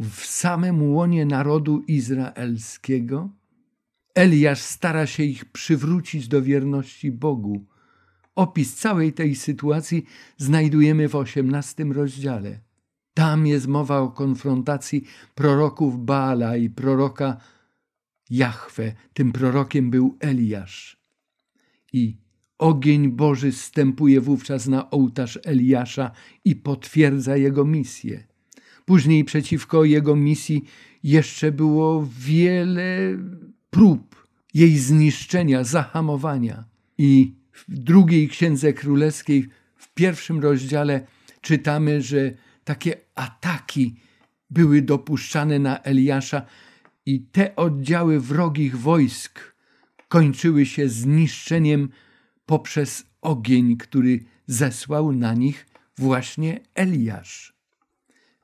[0.00, 3.30] w samym łonie narodu izraelskiego.
[4.14, 7.64] Eliasz stara się ich przywrócić do wierności Bogu.
[8.34, 10.04] Opis całej tej sytuacji
[10.36, 12.60] znajdujemy w osiemnastym rozdziale.
[13.14, 17.36] Tam jest mowa o konfrontacji proroków Baala i proroka
[18.30, 18.92] Jahwe.
[19.12, 20.96] Tym prorokiem był Eliasz.
[21.92, 22.16] I
[22.58, 26.10] ogień Boży stępuje wówczas na ołtarz Eliasza
[26.44, 28.24] i potwierdza jego misję.
[28.84, 30.64] Później przeciwko jego misji
[31.02, 33.18] jeszcze było wiele
[33.70, 36.64] prób jej zniszczenia, zahamowania.
[36.98, 41.06] I w drugiej księdze królewskiej, w pierwszym rozdziale,
[41.40, 43.96] czytamy, że takie ataki
[44.50, 46.42] były dopuszczane na Eliasza
[47.06, 49.54] i te oddziały wrogich wojsk
[50.08, 51.88] kończyły się zniszczeniem
[52.46, 55.66] poprzez ogień, który zesłał na nich
[55.98, 57.54] właśnie Eliasz.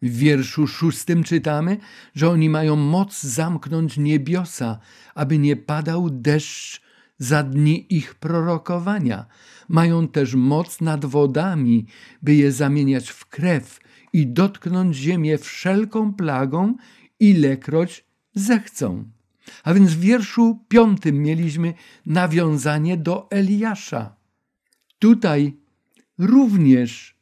[0.02, 1.76] W wierszu szóstym czytamy,
[2.14, 4.78] że oni mają moc zamknąć niebiosa,
[5.14, 6.82] aby nie padał deszcz
[7.18, 9.26] za dni ich prorokowania.
[9.68, 11.86] Mają też moc nad wodami,
[12.22, 13.80] by je zamieniać w krew
[14.12, 16.74] i dotknąć ziemię wszelką plagą,
[17.20, 19.10] ilekroć zechcą.
[19.64, 21.74] A więc w wierszu piątym mieliśmy
[22.06, 24.16] nawiązanie do Eliasza.
[24.98, 25.56] Tutaj
[26.18, 27.16] również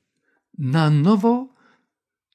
[0.58, 1.54] na nowo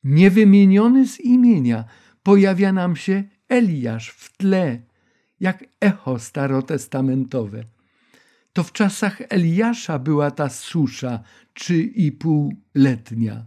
[0.04, 1.86] niewymieniony z imienia
[2.24, 4.82] pojawia nam się Eliasz w tle,
[5.40, 7.64] jak echo starotestamentowe.
[8.54, 13.46] To w czasach Eliasza była ta susza trzy i półletnia.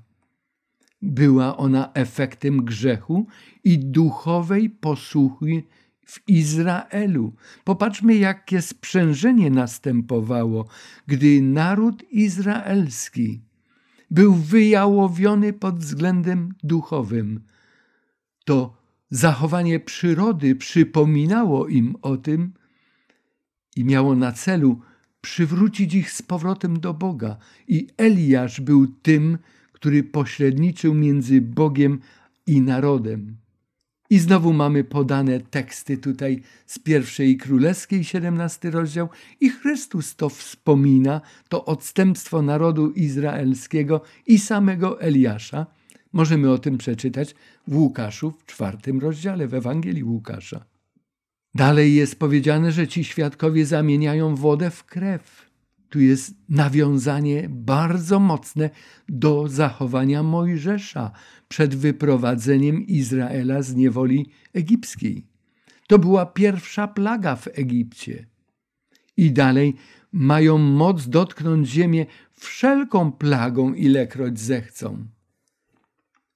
[1.03, 3.27] Była ona efektem grzechu
[3.65, 5.63] i duchowej posłuchy
[6.07, 7.35] w Izraelu.
[7.65, 10.69] Popatrzmy, jakie sprzężenie następowało,
[11.07, 13.41] gdy naród izraelski
[14.11, 17.41] był wyjałowiony pod względem duchowym.
[18.45, 18.77] To
[19.11, 22.53] zachowanie przyrody przypominało im o tym
[23.77, 24.81] i miało na celu
[25.21, 27.37] przywrócić ich z powrotem do Boga.
[27.69, 29.39] I Eliasz był tym,
[29.77, 32.01] który pośredniczył między Bogiem
[32.47, 33.37] i narodem.
[34.11, 39.09] I znowu mamy podane teksty tutaj z pierwszej królewskiej, 17 rozdział,
[39.41, 45.67] i Chrystus to wspomina, to odstępstwo narodu izraelskiego i samego Eliasza.
[46.13, 47.35] Możemy o tym przeczytać
[47.69, 50.65] w Łukaszu w czwartym rozdziale w Ewangelii Łukasza.
[51.55, 55.46] Dalej jest powiedziane, że ci świadkowie zamieniają wodę w krew.
[55.89, 58.71] Tu jest nawiązanie bardzo mocne
[59.09, 61.11] do zachowania Mojżesza
[61.49, 65.27] przed wyprowadzeniem Izraela z niewoli egipskiej.
[65.87, 68.27] To była pierwsza plaga w Egipcie.
[69.17, 69.75] I dalej
[70.13, 75.07] mają moc dotknąć ziemię wszelką plagą, ilekroć zechcą.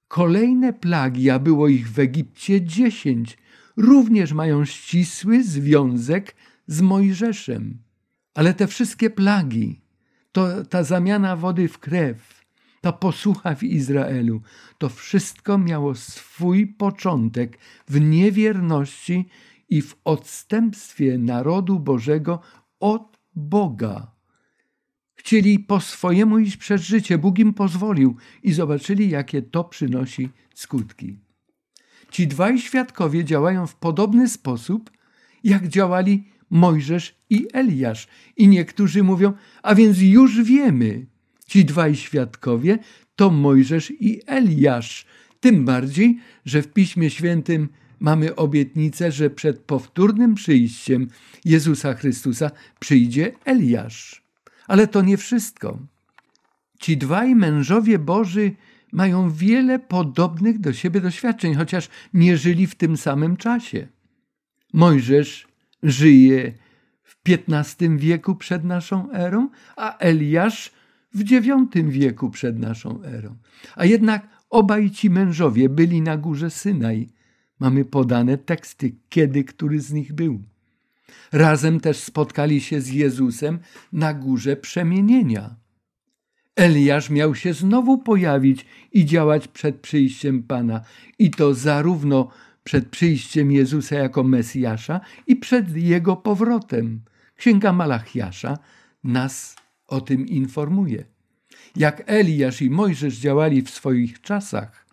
[0.07, 3.37] Kolejne plagi, a było ich w Egipcie dziesięć,
[3.77, 6.35] również mają ścisły związek
[6.67, 7.77] z Mojżeszem.
[8.33, 9.81] Ale te wszystkie plagi,
[10.31, 12.45] to ta zamiana wody w krew,
[12.81, 14.41] ta posłucha w Izraelu,
[14.77, 19.29] to wszystko miało swój początek w niewierności
[19.69, 22.39] i w odstępstwie narodu Bożego
[22.79, 24.11] od Boga.
[25.13, 31.19] Chcieli po swojemu iść przez życie, Bóg im pozwolił i zobaczyli, jakie to przynosi skutki.
[32.11, 34.91] Ci dwaj świadkowie działają w podobny sposób,
[35.43, 38.07] jak działali Mojżesz i Eliasz.
[38.37, 39.33] I niektórzy mówią,
[39.63, 41.05] a więc już wiemy,
[41.47, 42.79] ci dwaj świadkowie
[43.15, 45.05] to Mojżesz i Eliasz.
[45.39, 51.07] Tym bardziej, że w Piśmie Świętym mamy obietnicę, że przed powtórnym przyjściem
[51.45, 54.23] Jezusa Chrystusa przyjdzie Eliasz.
[54.67, 55.79] Ale to nie wszystko.
[56.79, 58.51] Ci dwaj mężowie Boży
[58.91, 63.87] mają wiele podobnych do siebie doświadczeń, chociaż nie żyli w tym samym czasie.
[64.73, 65.50] Mojżesz
[65.83, 66.53] żyje
[67.03, 70.71] w XV wieku przed naszą erą, a Eliasz
[71.13, 73.37] w IX wieku przed naszą erą.
[73.75, 77.09] A jednak obaj ci mężowie byli na górze Synaj.
[77.59, 80.43] Mamy podane teksty, kiedy który z nich był.
[81.31, 83.59] Razem też spotkali się z Jezusem
[83.93, 85.55] na górze przemienienia.
[86.55, 90.81] Eliasz miał się znowu pojawić i działać przed przyjściem Pana,
[91.19, 92.31] i to zarówno
[92.63, 97.01] przed przyjściem Jezusa jako Mesjasza i przed Jego powrotem.
[97.35, 98.57] Księga Malachiasza
[99.03, 99.55] nas
[99.87, 101.05] o tym informuje.
[101.75, 104.85] Jak Eliasz i Mojżesz działali w swoich czasach,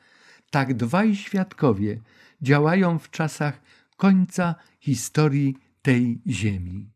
[0.50, 2.00] tak dwaj świadkowie
[2.42, 3.60] działają w czasach
[3.96, 6.90] końca historii tej ziemi.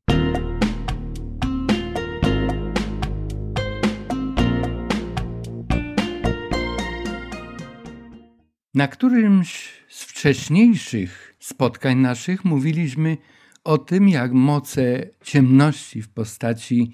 [8.74, 13.16] Na którymś z wcześniejszych spotkań naszych mówiliśmy
[13.64, 16.92] o tym, jak moce ciemności w postaci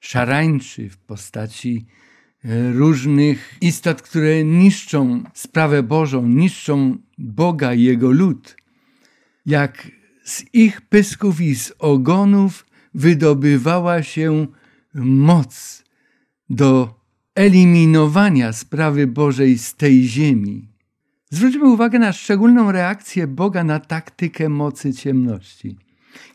[0.00, 1.86] szarańczy, w postaci
[2.44, 8.56] e, różnych istot, które niszczą sprawę Bożą, niszczą Boga i Jego lud,
[9.46, 9.88] jak
[10.24, 14.46] z ich pysków i z ogonów wydobywała się
[14.94, 15.84] moc
[16.50, 17.00] do
[17.34, 20.71] eliminowania sprawy Bożej z tej ziemi.
[21.32, 25.76] Zwróćmy uwagę na szczególną reakcję Boga na taktykę mocy ciemności.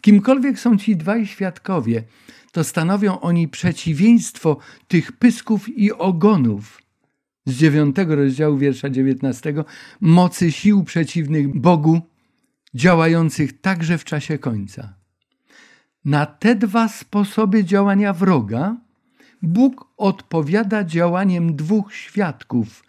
[0.01, 2.03] Kimkolwiek są ci dwaj świadkowie,
[2.51, 4.57] to stanowią oni przeciwieństwo
[4.87, 6.81] tych pysków i ogonów
[7.45, 9.65] z dziewiątego rozdziału wiersza dziewiętnastego
[10.01, 12.01] mocy sił przeciwnych Bogu,
[12.73, 14.93] działających także w czasie końca.
[16.05, 18.77] Na te dwa sposoby działania wroga
[19.41, 22.83] Bóg odpowiada działaniem dwóch świadków,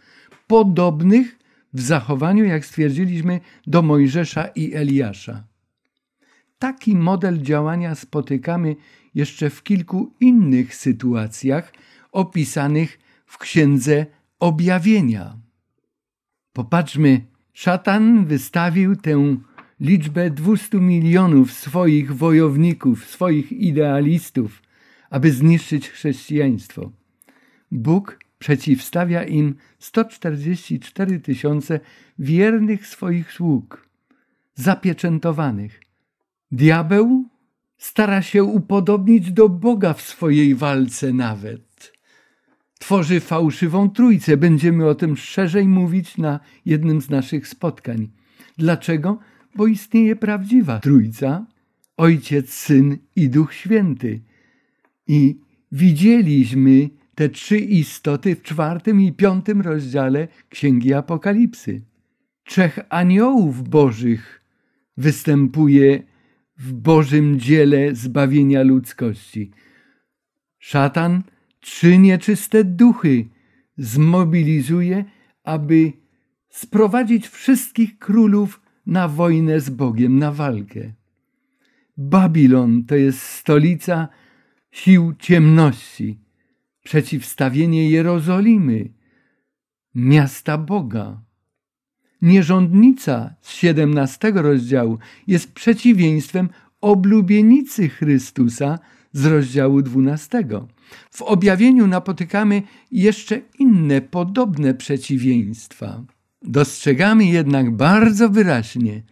[0.47, 1.38] podobnych
[1.73, 5.45] w zachowaniu, jak stwierdziliśmy, do Mojżesza i Eliasza.
[6.59, 8.77] Taki model działania spotykamy
[9.15, 11.73] jeszcze w kilku innych sytuacjach
[12.13, 14.07] opisanych w Księdze
[14.41, 15.37] Objawienia.
[16.53, 19.37] Popatrzmy, szatan wystawił tę
[19.81, 24.63] liczbę 200 milionów swoich wojowników, swoich idealistów,
[25.11, 26.93] aby zniszczyć chrześcijaństwo.
[27.71, 31.81] Bóg przeciwstawia im 144 tysiące
[32.19, 33.89] wiernych swoich sług,
[34.55, 35.81] zapieczętowanych.
[36.51, 37.29] Diabeł
[37.79, 41.93] stara się upodobnić do Boga w swojej walce nawet.
[42.79, 44.37] Tworzy fałszywą trójcę.
[44.37, 48.09] Będziemy o tym szerzej mówić na jednym z naszych spotkań.
[48.59, 49.19] Dlaczego?
[49.55, 51.47] Bo istnieje prawdziwa trójca,
[51.97, 54.21] Ojciec, Syn i Duch Święty.
[55.07, 55.41] I
[55.73, 61.83] widzieliśmy te trzy istoty w czwartym i piątym rozdziale Księgi Apokalipsy.
[62.45, 64.45] Trzech aniołów bożych
[64.97, 66.03] występuje
[66.57, 69.51] w Bożym dziele zbawienia ludzkości.
[70.59, 71.23] Szatan
[71.61, 73.29] trzy nieczyste duchy
[73.79, 75.05] zmobilizuje,
[75.45, 75.93] aby
[76.51, 80.93] sprowadzić wszystkich królów na wojnę z Bogiem, na walkę.
[81.97, 84.09] Babilon to jest stolica
[84.71, 86.28] sił ciemności,
[86.89, 88.89] przeciwstawienie Jerozolimy,
[89.95, 91.21] miasta Boga.
[92.23, 96.49] Nierządnica z 17 rozdziału jest przeciwieństwem
[96.81, 98.79] oblubienicy Chrystusa
[99.13, 100.45] z rozdziału 12.
[101.11, 106.05] W objawieniu napotykamy jeszcze inne podobne przeciwieństwa.
[106.43, 109.03] Dostrzegamy jednak bardzo wyraźnie,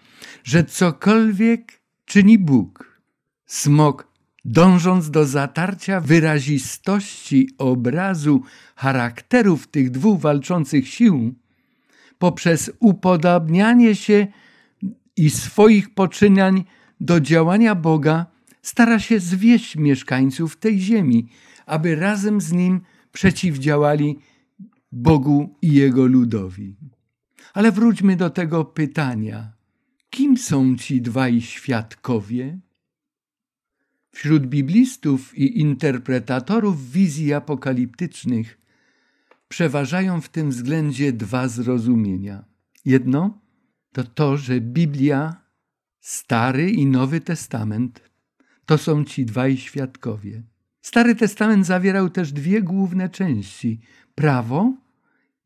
[0.44, 3.00] że cokolwiek czyni Bóg,
[3.46, 4.15] smok
[4.46, 8.42] dążąc do zatarcia wyrazistości obrazu
[8.76, 11.34] charakterów tych dwóch walczących sił,
[12.18, 14.26] poprzez upodabnianie się
[15.16, 16.64] i swoich poczynań
[17.00, 18.26] do działania Boga,
[18.62, 21.28] stara się zwieść mieszkańców tej ziemi,
[21.66, 22.80] aby razem z nim
[23.12, 24.18] przeciwdziałali
[24.92, 26.76] Bogu i jego ludowi.
[27.54, 29.52] Ale wróćmy do tego pytania.
[30.10, 32.58] Kim są ci dwaj świadkowie?
[34.16, 38.58] Wśród biblistów i interpretatorów wizji apokaliptycznych
[39.48, 42.44] przeważają w tym względzie dwa zrozumienia.
[42.84, 43.40] Jedno
[43.92, 45.36] to to, że Biblia,
[46.00, 48.10] Stary i Nowy Testament
[48.66, 50.42] to są ci dwaj świadkowie.
[50.82, 53.80] Stary Testament zawierał też dwie główne części:
[54.14, 54.74] prawo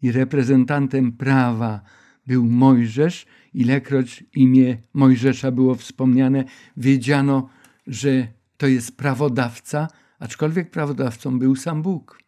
[0.02, 1.80] i reprezentantem prawa
[2.26, 3.26] był Mojżesz.
[3.54, 6.44] Ilekroć imię Mojżesza było wspomniane,
[6.76, 7.48] wiedziano,
[7.86, 9.88] że to jest prawodawca,
[10.18, 12.18] aczkolwiek prawodawcą był sam Bóg.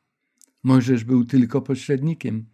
[0.63, 2.45] Mojżesz był tylko pośrednikiem.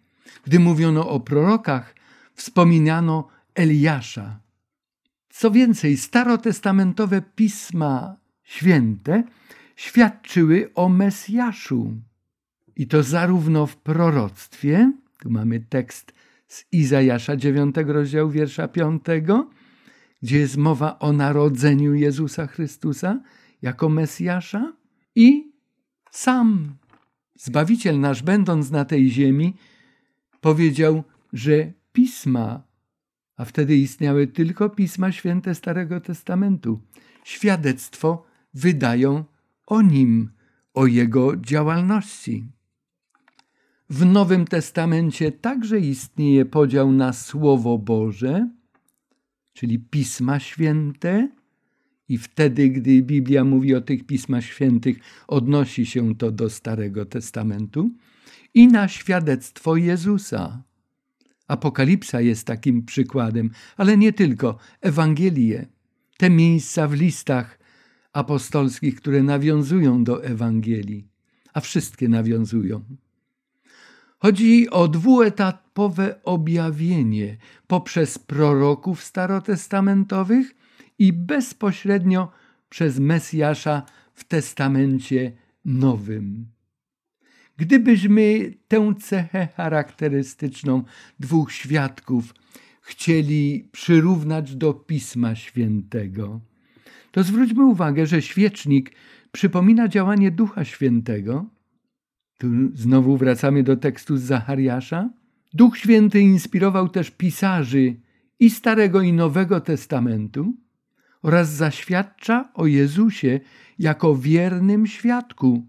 [0.45, 1.95] Gdy mówiono o prorokach,
[2.35, 4.41] wspominano Eliasza.
[5.31, 9.23] Co więcej, starotestamentowe pisma święte
[9.77, 11.93] świadczyły o Mesjaszu.
[12.77, 16.13] I to zarówno w proroctwie, tu mamy tekst
[16.49, 19.03] z Izajasza 9 rozdziału wiersza 5,
[20.23, 23.21] gdzie jest mowa o narodzeniu Jezusa Chrystusa
[23.63, 24.73] jako Mesjasza
[25.15, 25.53] i
[26.11, 26.79] sam
[27.39, 29.55] Zbawiciel nasz, będąc na tej ziemi,
[30.41, 32.63] powiedział, że pisma,
[33.37, 36.81] a wtedy istniały tylko pisma święte Starego Testamentu,
[37.25, 39.25] świadectwo wydają
[39.67, 40.31] o nim,
[40.75, 42.53] o jego działalności.
[43.91, 48.51] W Nowym Testamencie także istnieje podział na Słowo Boże,
[49.53, 51.29] czyli Pisma Święte,
[52.09, 54.99] i wtedy, gdy Biblia mówi o tych pismach świętych,
[55.29, 57.91] odnosi się to do Starego Testamentu,
[58.55, 60.63] i na świadectwo Jezusa.
[61.49, 64.59] Apokalipsa jest takim przykładem, ale nie tylko.
[64.81, 65.67] Ewangelie,
[66.17, 67.59] te miejsca w listach
[68.13, 71.09] apostolskich, które nawiązują do Ewangelii,
[71.55, 72.85] a wszystkie nawiązują.
[74.19, 77.37] Chodzi o dwuetapowe objawienie
[77.67, 80.55] poprzez proroków starotestamentowych
[80.99, 82.33] i bezpośrednio
[82.69, 83.83] przez Mesjasza
[84.15, 85.33] w Testamencie
[85.65, 86.47] Nowym.
[87.57, 90.83] Gdybyśmy tę cechę charakterystyczną
[91.21, 92.35] dwóch świadków
[92.81, 96.41] chcieli przyrównać do Pisma Świętego,
[97.11, 98.93] to zwróćmy uwagę, że świecznik
[99.33, 101.47] przypomina działanie Ducha Świętego.
[102.39, 105.11] Tu znowu wracamy do tekstu z Zachariasza.
[105.55, 107.97] Duch Święty inspirował też pisarzy
[108.41, 110.55] i Starego i Nowego Testamentu
[111.23, 113.41] oraz zaświadcza o Jezusie
[113.79, 115.67] jako wiernym świadku.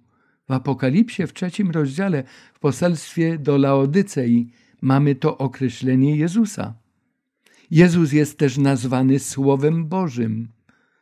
[0.50, 2.24] W Apokalipsie w trzecim rozdziale
[2.54, 6.74] w poselstwie do Laodycei mamy to określenie Jezusa.
[7.72, 10.48] Jezus jest też nazwany Słowem Bożym.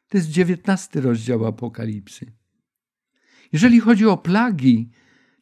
[0.10, 2.32] To jest dziewiętnasty rozdział Apokalipsy.
[3.54, 4.90] Jeżeli chodzi o plagi,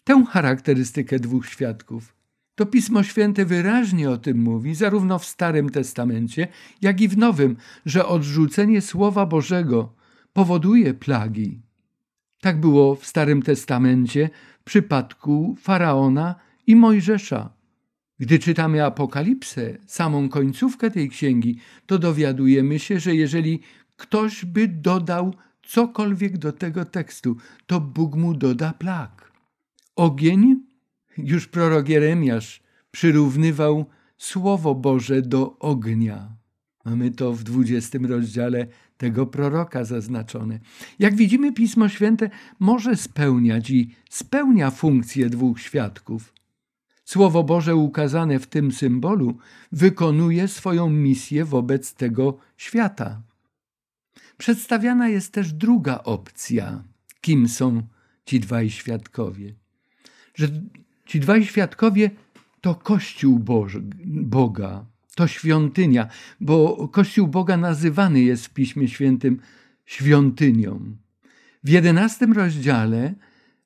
[0.03, 2.15] tę charakterystykę dwóch świadków
[2.55, 6.47] to Pismo Święte wyraźnie o tym mówi, zarówno w Starym Testamencie,
[6.81, 9.93] jak i w Nowym, że odrzucenie Słowa Bożego
[10.33, 11.61] powoduje plagi.
[12.41, 14.29] Tak było w Starym Testamencie
[14.59, 16.35] w przypadku faraona
[16.67, 17.53] i Mojżesza.
[18.19, 23.59] Gdy czytamy Apokalipsę, samą końcówkę tej księgi, to dowiadujemy się, że jeżeli
[23.95, 25.33] ktoś by dodał
[25.63, 29.31] cokolwiek do tego tekstu, to Bóg mu doda plag.
[29.95, 30.55] Ogień
[31.17, 32.61] już prorok Jeremiasz
[32.91, 33.85] przyrównywał
[34.17, 36.35] Słowo Boże do ognia.
[36.85, 40.59] Mamy to w dwudziestym rozdziale tego proroka zaznaczone.
[40.99, 46.33] Jak widzimy, Pismo Święte może spełniać i spełnia funkcję dwóch świadków.
[47.05, 49.37] Słowo Boże ukazane w tym symbolu
[49.71, 53.21] wykonuje swoją misję wobec tego świata.
[54.37, 56.83] Przedstawiana jest też druga opcja,
[57.21, 57.81] kim są
[58.25, 59.53] ci dwaj świadkowie.
[60.35, 60.47] Że
[61.05, 62.11] Ci dwaj świadkowie
[62.61, 64.85] to Kościół Boży, Boga,
[65.15, 66.07] to świątynia,
[66.41, 69.39] bo Kościół Boga nazywany jest w Piśmie Świętym
[69.85, 70.97] świątynią.
[71.63, 73.13] W jedenastym rozdziale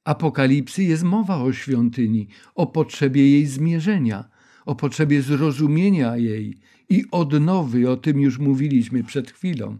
[0.03, 4.29] Apokalipsy jest mowa o świątyni, o potrzebie jej zmierzenia,
[4.65, 6.57] o potrzebie zrozumienia jej
[6.89, 9.77] i odnowy, o tym już mówiliśmy przed chwilą.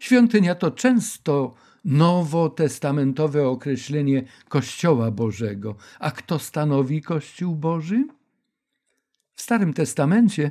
[0.00, 5.76] Świątynia to często nowotestamentowe określenie Kościoła Bożego.
[5.98, 8.06] A kto stanowi Kościół Boży?
[9.34, 10.50] W Starym Testamencie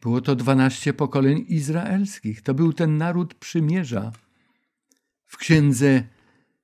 [0.00, 2.42] było to dwanaście pokoleń izraelskich.
[2.42, 4.12] To był ten naród przymierza.
[5.26, 6.02] W księdze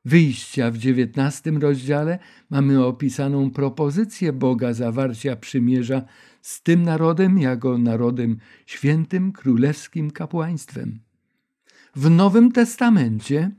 [0.07, 2.18] Wyjścia w dziewiętnastym rozdziale
[2.51, 6.03] mamy opisaną propozycję Boga zawarcia przymierza
[6.42, 8.36] z tym narodem jako narodem
[8.66, 10.99] świętym, królewskim kapłaństwem.
[11.97, 13.51] W Nowym Testamencie,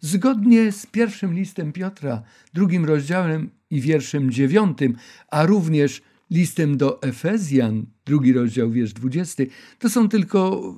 [0.00, 2.22] zgodnie z pierwszym listem Piotra,
[2.54, 4.96] drugim rozdziałem i wierszem dziewiątym,
[5.28, 9.46] a również listem do Efezjan, drugi rozdział, wiersz dwudziesty,
[9.78, 10.74] to są tylko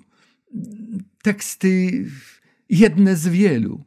[1.23, 2.05] teksty
[2.69, 3.85] jedne z wielu.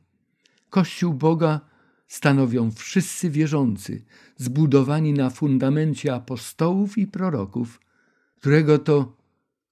[0.70, 1.62] Kościół Boga
[2.08, 4.04] stanowią wszyscy wierzący,
[4.38, 7.82] zbudowani na fundamencie apostołów i proroków,
[8.40, 9.18] którego to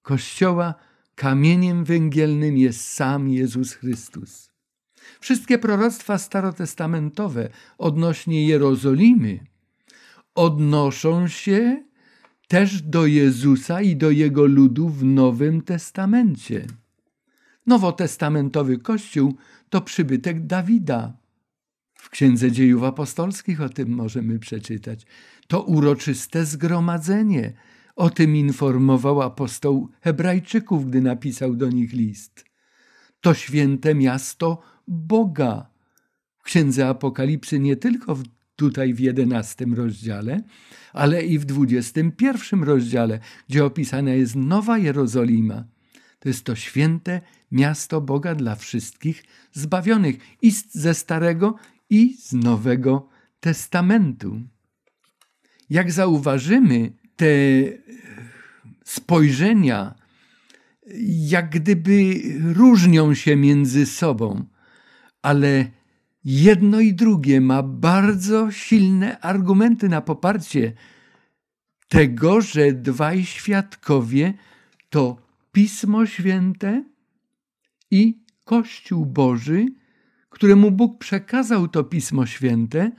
[0.02, 0.74] Kościoła
[1.14, 4.53] kamieniem węgielnym jest sam Jezus Chrystus.
[5.20, 7.48] Wszystkie proroctwa starotestamentowe
[7.78, 9.40] odnośnie Jerozolimy
[10.34, 11.82] odnoszą się
[12.48, 16.66] też do Jezusa i do Jego ludu w Nowym Testamencie.
[17.66, 19.34] Nowotestamentowy Kościół
[19.70, 21.16] to przybytek Dawida.
[21.94, 25.06] W Księdze Dziejów Apostolskich o tym możemy przeczytać.
[25.48, 27.52] To uroczyste zgromadzenie.
[27.96, 32.44] O tym informował apostoł Hebrajczyków, gdy napisał do nich list.
[33.20, 35.66] To święte miasto Boga.
[36.38, 38.18] W Księdze Apokalipsy nie tylko
[38.56, 40.42] tutaj w jedenastym rozdziale,
[40.92, 43.18] ale i w dwudziestym pierwszym rozdziale,
[43.48, 45.64] gdzie opisana jest Nowa Jerozolima.
[46.18, 47.20] To jest to święte
[47.52, 51.54] miasto Boga dla wszystkich zbawionych i ze Starego,
[51.90, 53.08] i z Nowego
[53.40, 54.40] Testamentu.
[55.70, 57.26] Jak zauważymy, te
[58.84, 59.94] spojrzenia
[61.08, 64.44] jak gdyby różnią się między sobą,
[65.24, 65.70] ale
[66.24, 70.72] jedno i drugie ma bardzo silne argumenty na poparcie
[71.88, 74.34] tego, że dwaj świadkowie
[74.90, 75.16] to
[75.52, 76.84] Pismo Święte
[77.90, 79.66] i Kościół Boży,
[80.28, 82.90] któremu Bóg przekazał to Pismo Święte,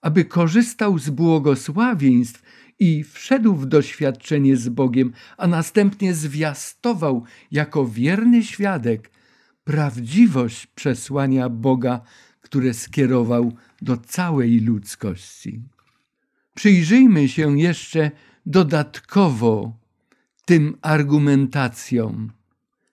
[0.00, 2.42] aby korzystał z błogosławieństw
[2.78, 9.14] i wszedł w doświadczenie z Bogiem, a następnie zwiastował jako wierny świadek
[9.64, 12.00] prawdziwość przesłania Boga,
[12.40, 13.52] które skierował
[13.82, 15.62] do całej ludzkości.
[16.54, 18.10] Przyjrzyjmy się jeszcze
[18.46, 19.78] dodatkowo
[20.44, 22.32] tym argumentacjom.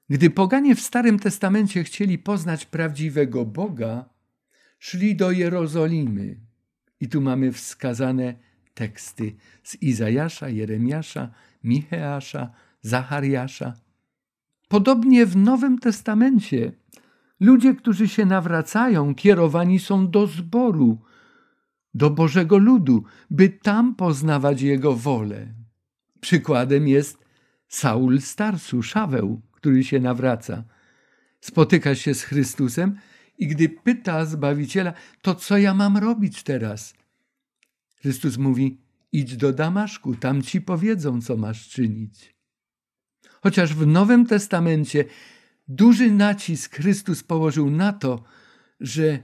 [0.09, 4.09] Gdy poganie w Starym Testamencie chcieli poznać prawdziwego Boga,
[4.79, 6.37] szli do Jerozolimy.
[6.99, 8.33] I tu mamy wskazane
[8.73, 11.31] teksty z Izajasza, Jeremiasza,
[11.63, 12.51] Micheasza,
[12.81, 13.73] Zachariasza.
[14.71, 16.71] Podobnie w Nowym Testamencie
[17.39, 20.97] ludzie, którzy się nawracają, kierowani są do zboru,
[21.93, 25.53] do Bożego ludu, by tam poznawać Jego wolę.
[26.21, 27.25] Przykładem jest
[27.67, 30.63] Saul Starsu, Szaweł, który się nawraca.
[31.41, 32.95] Spotyka się z Chrystusem
[33.37, 36.93] i gdy pyta Zbawiciela, to co ja mam robić teraz?
[37.95, 38.77] Chrystus mówi,
[39.11, 42.40] idź do Damaszku, tam ci powiedzą, co masz czynić.
[43.41, 45.05] Chociaż w Nowym Testamencie
[45.67, 48.23] duży nacisk Chrystus położył na to,
[48.79, 49.19] że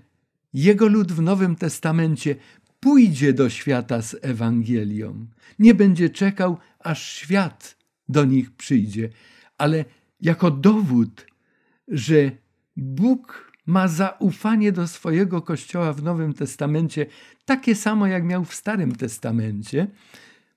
[0.54, 2.36] jego lud w Nowym Testamencie
[2.80, 5.28] pójdzie do świata z Ewangelią.
[5.60, 7.78] Nie będzie czekał, aż świat
[8.10, 9.10] do nich przyjdzie,
[9.58, 9.86] ale
[10.22, 11.28] jako dowód,
[11.88, 12.32] że
[12.78, 17.06] Bóg ma zaufanie do swojego Kościoła w Nowym Testamencie,
[17.46, 19.88] takie samo jak miał w Starym Testamencie,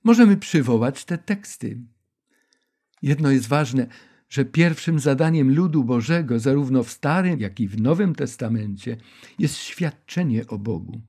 [0.05, 1.79] możemy przywołać te teksty.
[3.03, 3.87] Jedno jest ważne,
[4.29, 8.97] że pierwszym zadaniem ludu Bożego, zarówno w Starym, jak i w Nowym Testamencie,
[9.39, 11.01] jest świadczenie o Bogu.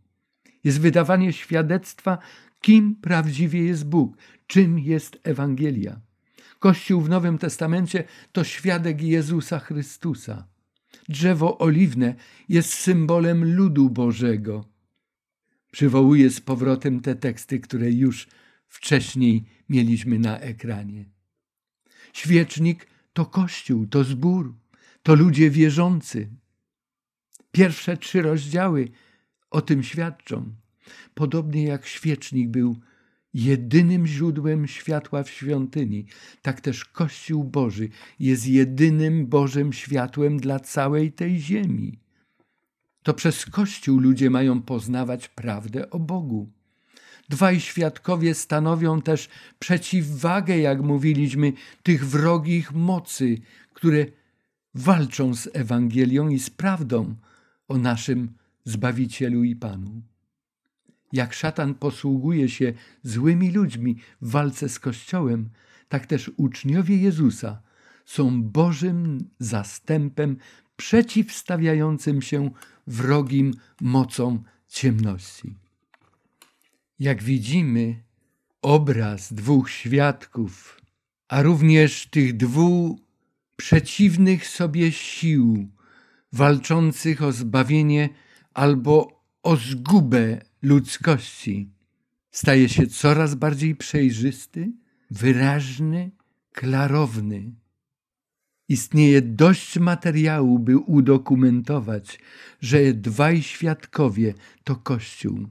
[0.64, 2.18] Jest wydawanie świadectwa,
[2.62, 4.18] kim prawdziwie jest Bóg,
[4.48, 6.02] czym jest Ewangelia.
[6.60, 10.48] Kościół w Nowym Testamencie to świadek Jezusa Chrystusa.
[11.10, 12.16] Drzewo oliwne
[12.50, 14.66] jest symbolem ludu Bożego.
[15.72, 18.28] Przywołuję z powrotem te teksty, które już
[18.68, 21.06] wcześniej mieliśmy na ekranie.
[22.14, 24.54] Świecznik to Kościół, to zbór,
[25.04, 26.30] to ludzie wierzący.
[27.52, 28.90] Pierwsze trzy rozdziały
[29.50, 30.54] o tym świadczą.
[31.14, 32.76] Podobnie jak świecznik był
[33.34, 36.06] jedynym źródłem światła w świątyni,
[36.42, 37.90] tak też Kościół Boży
[38.20, 42.00] jest jedynym Bożym światłem dla całej tej ziemi.
[43.04, 46.52] To przez Kościół ludzie mają poznawać prawdę o Bogu.
[47.30, 51.54] Dwaj świadkowie stanowią też przeciwwagę, jak mówiliśmy,
[51.84, 53.38] tych wrogich mocy,
[53.74, 54.06] które
[54.74, 57.16] walczą z Ewangelią i z prawdą
[57.68, 58.34] o naszym
[58.66, 60.02] Zbawicielu i Panu.
[61.14, 65.50] Jak szatan posługuje się złymi ludźmi w walce z Kościołem,
[65.90, 67.62] tak też uczniowie Jezusa
[68.06, 70.38] są Bożym zastępem
[70.76, 72.52] przeciwstawiającym się
[72.88, 75.56] wrogim mocom ciemności.
[77.02, 78.04] Jak widzimy,
[78.62, 80.82] obraz dwóch świadków,
[81.28, 83.00] a również tych dwóch
[83.56, 85.70] przeciwnych sobie sił,
[86.34, 88.10] walczących o zbawienie
[88.54, 91.70] albo o zgubę ludzkości,
[92.32, 94.72] staje się coraz bardziej przejrzysty,
[95.12, 96.12] wyraźny,
[96.52, 97.52] klarowny.
[98.70, 102.20] Istnieje dość materiału, by udokumentować,
[102.60, 104.34] że dwaj świadkowie
[104.64, 105.48] to Kościół.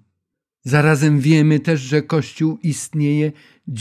[0.65, 3.33] Zarazem wiemy też, że Kościół istnieje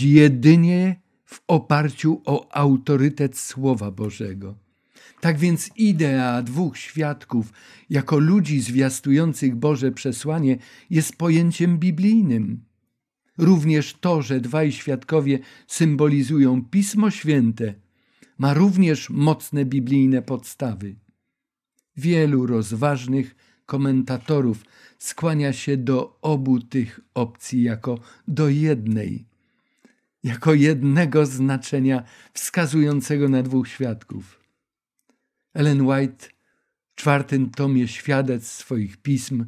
[0.02, 4.56] jedynie w oparciu o autorytet Słowa Bożego.
[5.22, 7.54] Tak więc idea dwóch świadków
[7.90, 10.58] jako ludzi zwiastujących Boże przesłanie
[10.90, 12.64] jest pojęciem biblijnym.
[13.38, 17.74] Również to, że dwaj świadkowie symbolizują Pismo Święte,
[18.38, 20.96] ma również mocne biblijne podstawy.
[21.98, 23.36] Wielu rozważnych
[23.70, 24.66] komentatorów
[25.00, 29.26] skłania się do obu tych opcji jako do jednej,
[30.24, 32.04] jako jednego znaczenia
[32.34, 34.40] wskazującego na dwóch świadków.
[35.54, 36.28] Ellen White
[36.92, 39.46] w czwartym tomie świadectw swoich pism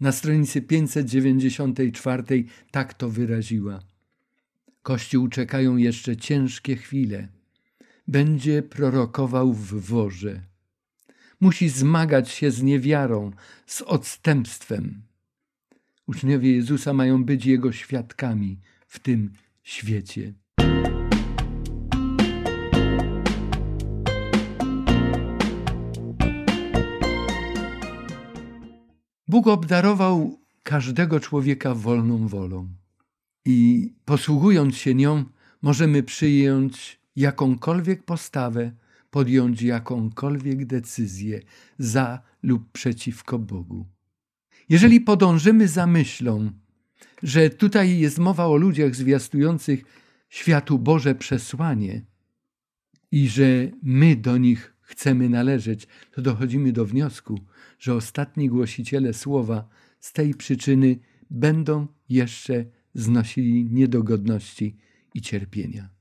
[0.00, 3.80] na stronicy 594 tak to wyraziła.
[4.82, 7.28] Kościół czekają jeszcze ciężkie chwile.
[8.08, 10.55] Będzie prorokował w worze.
[11.46, 13.30] Musi zmagać się z niewiarą,
[13.66, 15.02] z odstępstwem.
[16.06, 19.32] Uczniowie Jezusa mają być Jego świadkami w tym
[19.62, 20.34] świecie.
[29.28, 32.68] Bóg obdarował każdego człowieka wolną wolą
[33.44, 35.24] i posługując się nią,
[35.62, 38.72] możemy przyjąć jakąkolwiek postawę,
[39.16, 41.40] podjąć jakąkolwiek decyzję
[41.78, 43.86] za lub przeciwko Bogu.
[44.68, 46.50] Jeżeli podążymy za myślą,
[47.22, 49.84] że tutaj jest mowa o ludziach zwiastujących
[50.28, 52.04] światu Boże przesłanie
[53.12, 57.40] i że my do nich chcemy należeć, to dochodzimy do wniosku,
[57.78, 59.68] że ostatni głosiciele słowa
[60.00, 60.98] z tej przyczyny
[61.30, 62.64] będą jeszcze
[62.94, 64.76] znosili niedogodności
[65.14, 65.95] i cierpienia.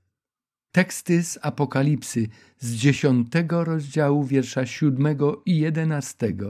[0.76, 2.28] Teksty z Apokalipsy
[2.60, 6.50] z dziesiątego rozdziału wiersza siódmego i jedenastego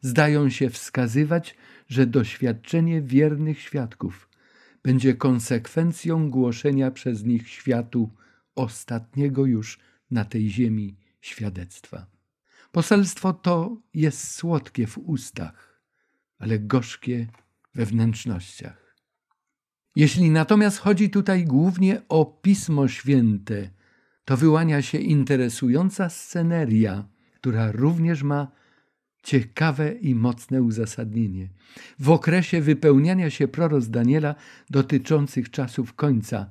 [0.00, 1.56] zdają się wskazywać,
[1.88, 4.28] że doświadczenie wiernych świadków
[4.82, 8.10] będzie konsekwencją głoszenia przez nich światu
[8.54, 9.78] ostatniego już
[10.10, 12.06] na tej ziemi świadectwa.
[12.72, 15.80] Poselstwo to jest słodkie w ustach,
[16.38, 17.26] ale gorzkie
[17.74, 18.87] we wnętrznościach.
[19.98, 23.70] Jeśli natomiast chodzi tutaj głównie o Pismo Święte,
[24.24, 28.48] to wyłania się interesująca sceneria, która również ma
[29.22, 31.48] ciekawe i mocne uzasadnienie.
[31.98, 34.34] W okresie wypełniania się proroc Daniela
[34.70, 36.50] dotyczących czasów końca,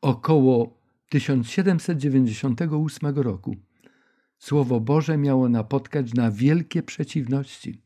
[0.00, 3.56] około 1798 roku,
[4.38, 7.80] Słowo Boże miało napotkać na wielkie przeciwności.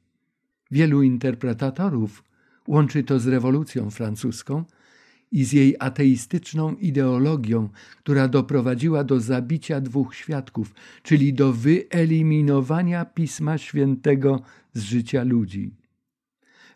[0.70, 2.24] Wielu interpretatorów
[2.68, 4.64] łączy to z rewolucją francuską
[5.32, 7.68] i z jej ateistyczną ideologią,
[7.98, 14.42] która doprowadziła do zabicia dwóch świadków, czyli do wyeliminowania Pisma Świętego
[14.74, 15.74] z życia ludzi.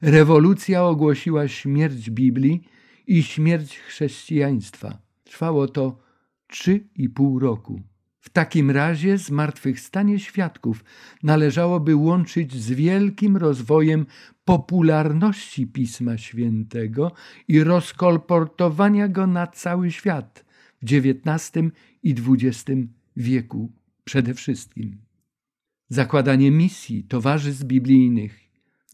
[0.00, 2.62] Rewolucja ogłosiła śmierć Biblii
[3.06, 4.98] i śmierć chrześcijaństwa.
[5.24, 5.98] Trwało to
[6.46, 7.82] trzy i pół roku.
[8.24, 10.84] W takim razie zmartwychwstanie świadków
[11.22, 14.06] należałoby łączyć z wielkim rozwojem
[14.44, 17.12] popularności Pisma Świętego
[17.48, 20.44] i rozkolportowania go na cały świat
[20.82, 21.72] w XIX
[22.02, 22.80] i XX
[23.16, 23.72] wieku
[24.04, 24.96] przede wszystkim.
[25.88, 28.40] Zakładanie misji, towarzystw biblijnych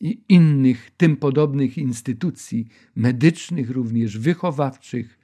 [0.01, 5.19] i innych tym podobnych instytucji medycznych, również wychowawczych,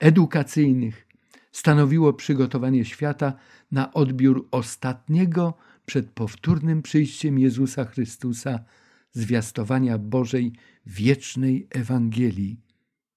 [0.00, 1.09] edukacyjnych,
[1.52, 3.32] stanowiło przygotowanie świata
[3.72, 5.54] na odbiór ostatniego
[5.86, 8.64] przed powtórnym przyjściem Jezusa Chrystusa
[9.12, 10.52] zwiastowania Bożej
[10.86, 12.60] wiecznej Ewangelii.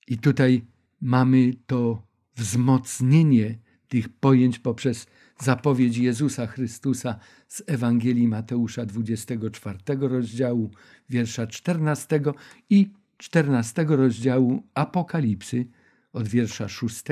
[0.07, 0.65] I tutaj
[1.01, 3.57] mamy to wzmocnienie
[3.88, 5.07] tych pojęć poprzez
[5.39, 10.71] zapowiedź Jezusa Chrystusa z Ewangelii Mateusza 24 rozdziału,
[11.09, 12.21] wiersza 14
[12.69, 15.65] i 14 rozdziału Apokalipsy
[16.13, 17.03] od wiersza 6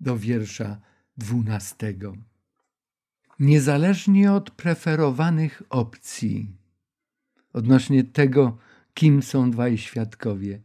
[0.00, 0.80] do wiersza
[1.18, 1.94] 12.
[3.40, 6.56] Niezależnie od preferowanych opcji,
[7.52, 8.58] odnośnie tego,
[8.94, 10.60] kim są dwaj świadkowie.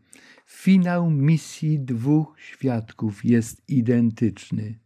[0.48, 4.80] Finał misji dwóch świadków jest identyczny.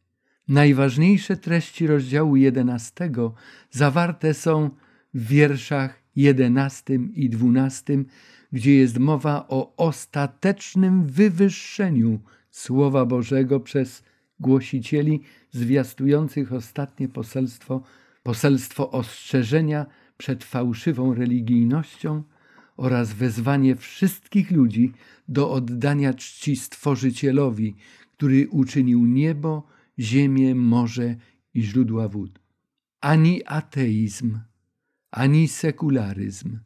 [0.47, 3.33] Najważniejsze treści rozdziału jedenastego
[3.71, 4.69] zawarte są
[5.13, 8.05] w wierszach jedenastym i dwunastym,
[8.51, 12.19] gdzie jest mowa o ostatecznym wywyższeniu
[12.51, 14.03] Słowa Bożego przez
[14.39, 15.21] głosicieli
[15.51, 17.81] zwiastujących ostatnie poselstwo,
[18.23, 19.85] poselstwo ostrzeżenia
[20.17, 22.23] przed fałszywą religijnością
[22.77, 24.93] oraz wezwanie wszystkich ludzi
[25.27, 27.75] do oddania czci Stworzycielowi,
[28.11, 29.67] który uczynił niebo,
[29.99, 31.15] ziemię, morze
[31.53, 32.39] i źródła wód.
[33.01, 34.39] Ani ateizm,
[35.11, 36.59] ani sekularyzm,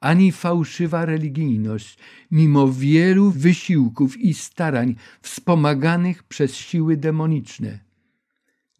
[0.00, 1.98] ani fałszywa religijność,
[2.30, 7.90] mimo wielu wysiłków i starań wspomaganych przez siły demoniczne,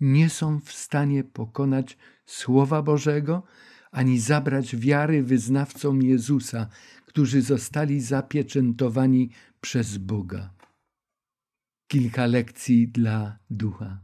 [0.00, 3.42] nie są w stanie pokonać Słowa Bożego
[3.90, 6.66] ani zabrać wiary wyznawcom Jezusa,
[7.06, 10.50] którzy zostali zapieczętowani przez Boga.
[11.86, 14.00] Kilka lekcji dla ducha.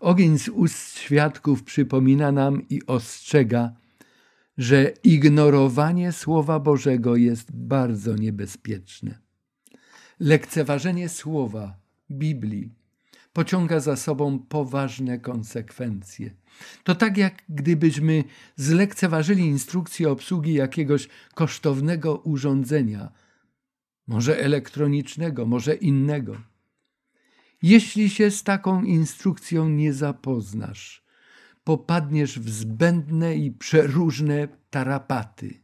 [0.00, 3.72] Ogień z ust świadków przypomina nam i ostrzega,
[4.58, 9.18] że ignorowanie Słowa Bożego jest bardzo niebezpieczne.
[10.20, 11.78] Lekceważenie Słowa,
[12.10, 12.70] Biblii,
[13.32, 16.30] pociąga za sobą poważne konsekwencje.
[16.84, 18.24] To tak jak gdybyśmy
[18.56, 23.12] zlekceważyli instrukcję obsługi jakiegoś kosztownego urządzenia,
[24.06, 26.36] może elektronicznego, może innego.
[27.62, 31.05] Jeśli się z taką instrukcją nie zapoznasz,
[31.66, 35.60] popadniesz w zbędne i przeróżne tarapaty.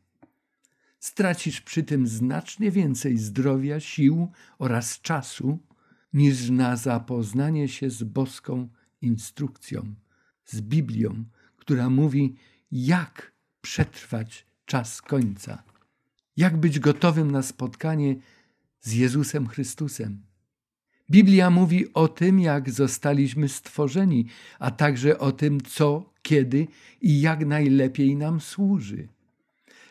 [1.00, 4.28] Stracisz przy tym znacznie więcej zdrowia, sił
[4.58, 5.58] oraz czasu
[6.12, 8.68] niż na zapoznanie się z boską
[9.00, 9.94] instrukcją,
[10.44, 11.24] z Biblią,
[11.56, 12.36] która mówi,
[12.72, 15.62] jak przetrwać czas końca,
[16.36, 18.16] jak być gotowym na spotkanie
[18.80, 20.22] z Jezusem Chrystusem.
[21.12, 24.26] Biblia mówi o tym, jak zostaliśmy stworzeni,
[24.58, 26.66] a także o tym, co, kiedy
[27.00, 29.08] i jak najlepiej nam służy.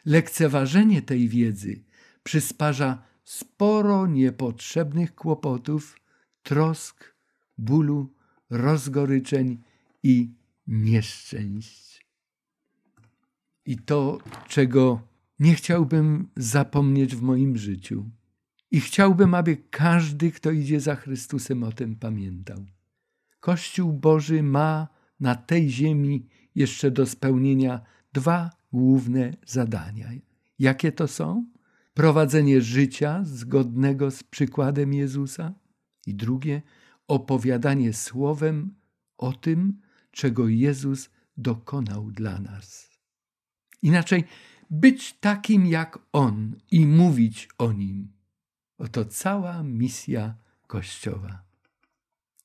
[0.06, 1.84] Lekceważenie tej wiedzy
[2.24, 6.00] przysparza sporo niepotrzebnych kłopotów,
[6.44, 7.16] trosk,
[7.58, 8.14] bólu,
[8.50, 9.58] rozgoryczeń
[10.04, 10.30] i
[10.68, 12.06] nieszczęść.
[13.66, 15.02] I to, czego
[15.40, 18.10] nie chciałbym zapomnieć w moim życiu.
[18.72, 22.66] I chciałbym, aby każdy, kto idzie za Chrystusem, o tym pamiętał.
[23.40, 24.88] Kościół Boży ma
[25.20, 27.82] na tej ziemi jeszcze do spełnienia
[28.14, 30.10] dwa główne zadania.
[30.60, 31.46] Jakie to są?
[31.94, 35.54] Prowadzenie życia zgodnego z przykładem Jezusa
[36.08, 36.62] i drugie
[37.08, 38.76] opowiadanie słowem
[39.18, 42.90] o tym, czego Jezus dokonał dla nas.
[43.82, 44.24] Inaczej,
[44.70, 48.21] być takim jak On i mówić o Nim.
[48.82, 50.36] Oto cała misja
[50.68, 51.44] Kościoła.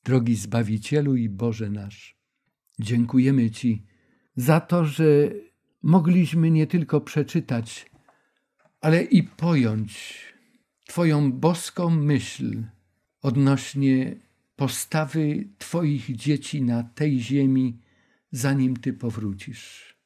[0.05, 2.17] Drogi Zbawicielu i Boże nasz,
[2.79, 3.87] dziękujemy Ci
[4.37, 5.05] za to, że
[5.83, 7.91] mogliśmy nie tylko przeczytać,
[8.81, 10.23] ale i pojąć
[10.89, 12.63] Twoją boską myśl
[13.23, 14.17] odnośnie
[14.57, 17.81] postawy Twoich dzieci na tej ziemi,
[18.31, 19.97] zanim Ty powrócisz.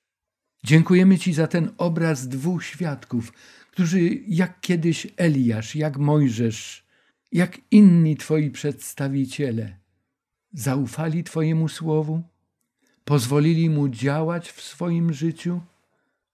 [0.65, 3.33] Dziękujemy Ci za ten obraz dwóch świadków,
[3.81, 6.85] którzy jak kiedyś Eliasz, jak Mojżesz,
[7.33, 9.77] jak inni Twoi przedstawiciele,
[10.53, 12.23] zaufali Twojemu słowu,
[13.05, 15.61] pozwolili mu działać w swoim życiu,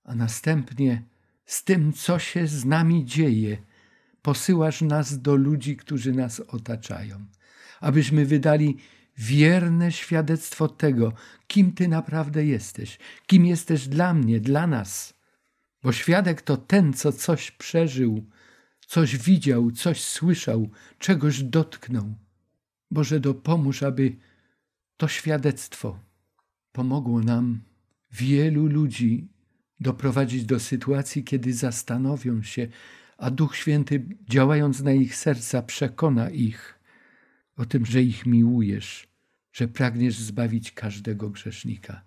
[0.04, 1.02] a następnie
[1.44, 3.56] z tym, co się z nami dzieje,
[4.22, 7.26] posyłasz nas do ludzi, którzy nas otaczają,
[7.80, 8.76] abyśmy wydali
[9.18, 11.12] wierne świadectwo tego,
[11.46, 15.15] kim Ty naprawdę jesteś, kim jesteś dla mnie, dla nas.
[15.86, 18.26] Bo świadek to ten, co coś przeżył,
[18.86, 22.14] coś widział, coś słyszał, czegoś dotknął.
[22.90, 24.16] Boże, dopomóż, aby
[24.96, 25.98] to świadectwo
[26.72, 27.60] pomogło nam
[28.12, 29.28] wielu ludzi
[29.80, 32.68] doprowadzić do sytuacji, kiedy zastanowią się,
[33.18, 36.80] a Duch Święty, działając na ich serca, przekona ich
[37.56, 39.08] o tym, że ich miłujesz,
[39.52, 42.04] że pragniesz zbawić każdego grzesznika.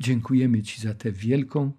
[0.00, 1.72] Dziękujemy Ci za tę wielką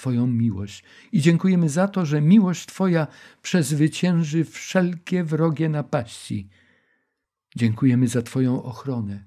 [0.00, 3.06] Twoją miłość i dziękujemy za to, że miłość Twoja
[3.42, 6.48] przezwycięży wszelkie wrogie napaści.
[7.56, 9.24] Dziękujemy za Twoją ochronę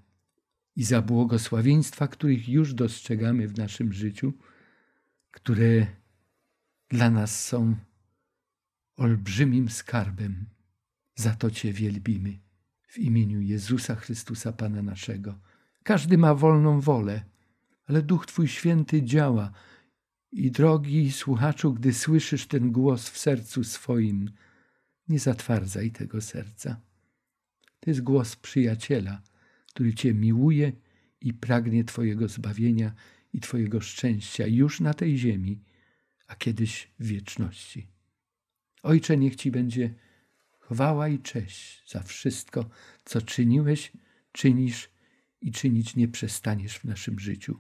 [0.76, 4.34] i za błogosławieństwa, których już dostrzegamy w naszym życiu,
[5.32, 5.88] które
[6.90, 7.76] dla nas są
[8.96, 10.46] olbrzymim skarbem.
[11.16, 12.40] Za to Cię wielbimy
[12.88, 15.40] w imieniu Jezusa Chrystusa Pana naszego.
[15.84, 17.24] Każdy ma wolną wolę,
[17.88, 19.52] ale Duch Twój Święty działa
[20.34, 24.30] I drogi słuchaczu, gdy słyszysz ten głos w sercu swoim,
[25.08, 26.82] nie zatwardzaj tego serca.
[27.80, 29.22] To jest głos przyjaciela,
[29.74, 30.72] który Cię miłuje
[31.22, 32.94] i pragnie Twojego zbawienia
[33.34, 35.64] i Twojego szczęścia już na tej ziemi,
[36.28, 37.88] a kiedyś w wieczności.
[38.84, 39.94] Ojcze, niech Ci będzie
[40.60, 42.70] chwała i cześć za wszystko,
[43.06, 43.92] co czyniłeś,
[44.32, 44.90] czynisz
[45.42, 47.60] i czynić nie przestaniesz w naszym życiu.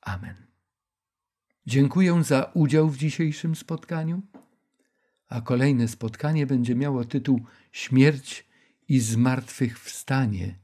[0.00, 0.51] Amen.
[1.66, 4.22] Dziękuję za udział w dzisiejszym spotkaniu,
[5.28, 7.40] a kolejne spotkanie będzie miało tytuł
[7.72, 8.46] Śmierć
[8.88, 10.58] i zmartwychwstanie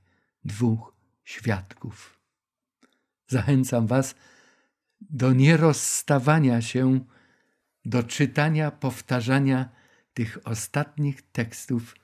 [0.44, 0.92] dwóch
[1.24, 2.18] świadków.
[3.26, 4.14] Zachęcam Was
[5.00, 7.00] do nierozstawania się,
[7.84, 9.68] do czytania, powtarzania
[10.14, 11.94] tych ostatnich tekstów,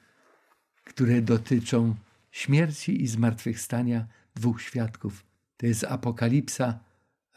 [0.84, 1.94] które dotyczą
[2.30, 5.26] śmierci i zmartwychwstania dwóch świadków.
[5.56, 6.78] To jest Apokalipsa,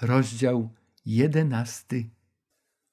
[0.01, 0.69] rozdział
[1.07, 2.09] jedenasty,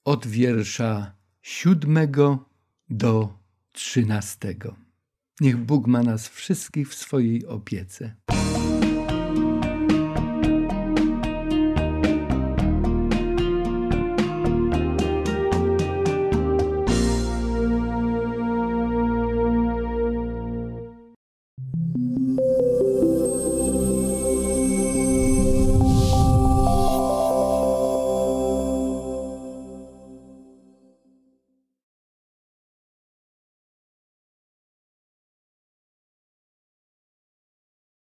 [0.05, 1.13] od wiersza
[1.43, 2.49] siódmego
[2.91, 3.39] do
[3.73, 4.77] trzynastego.
[5.41, 8.15] Niech Bóg ma nas wszystkich w swojej opiece.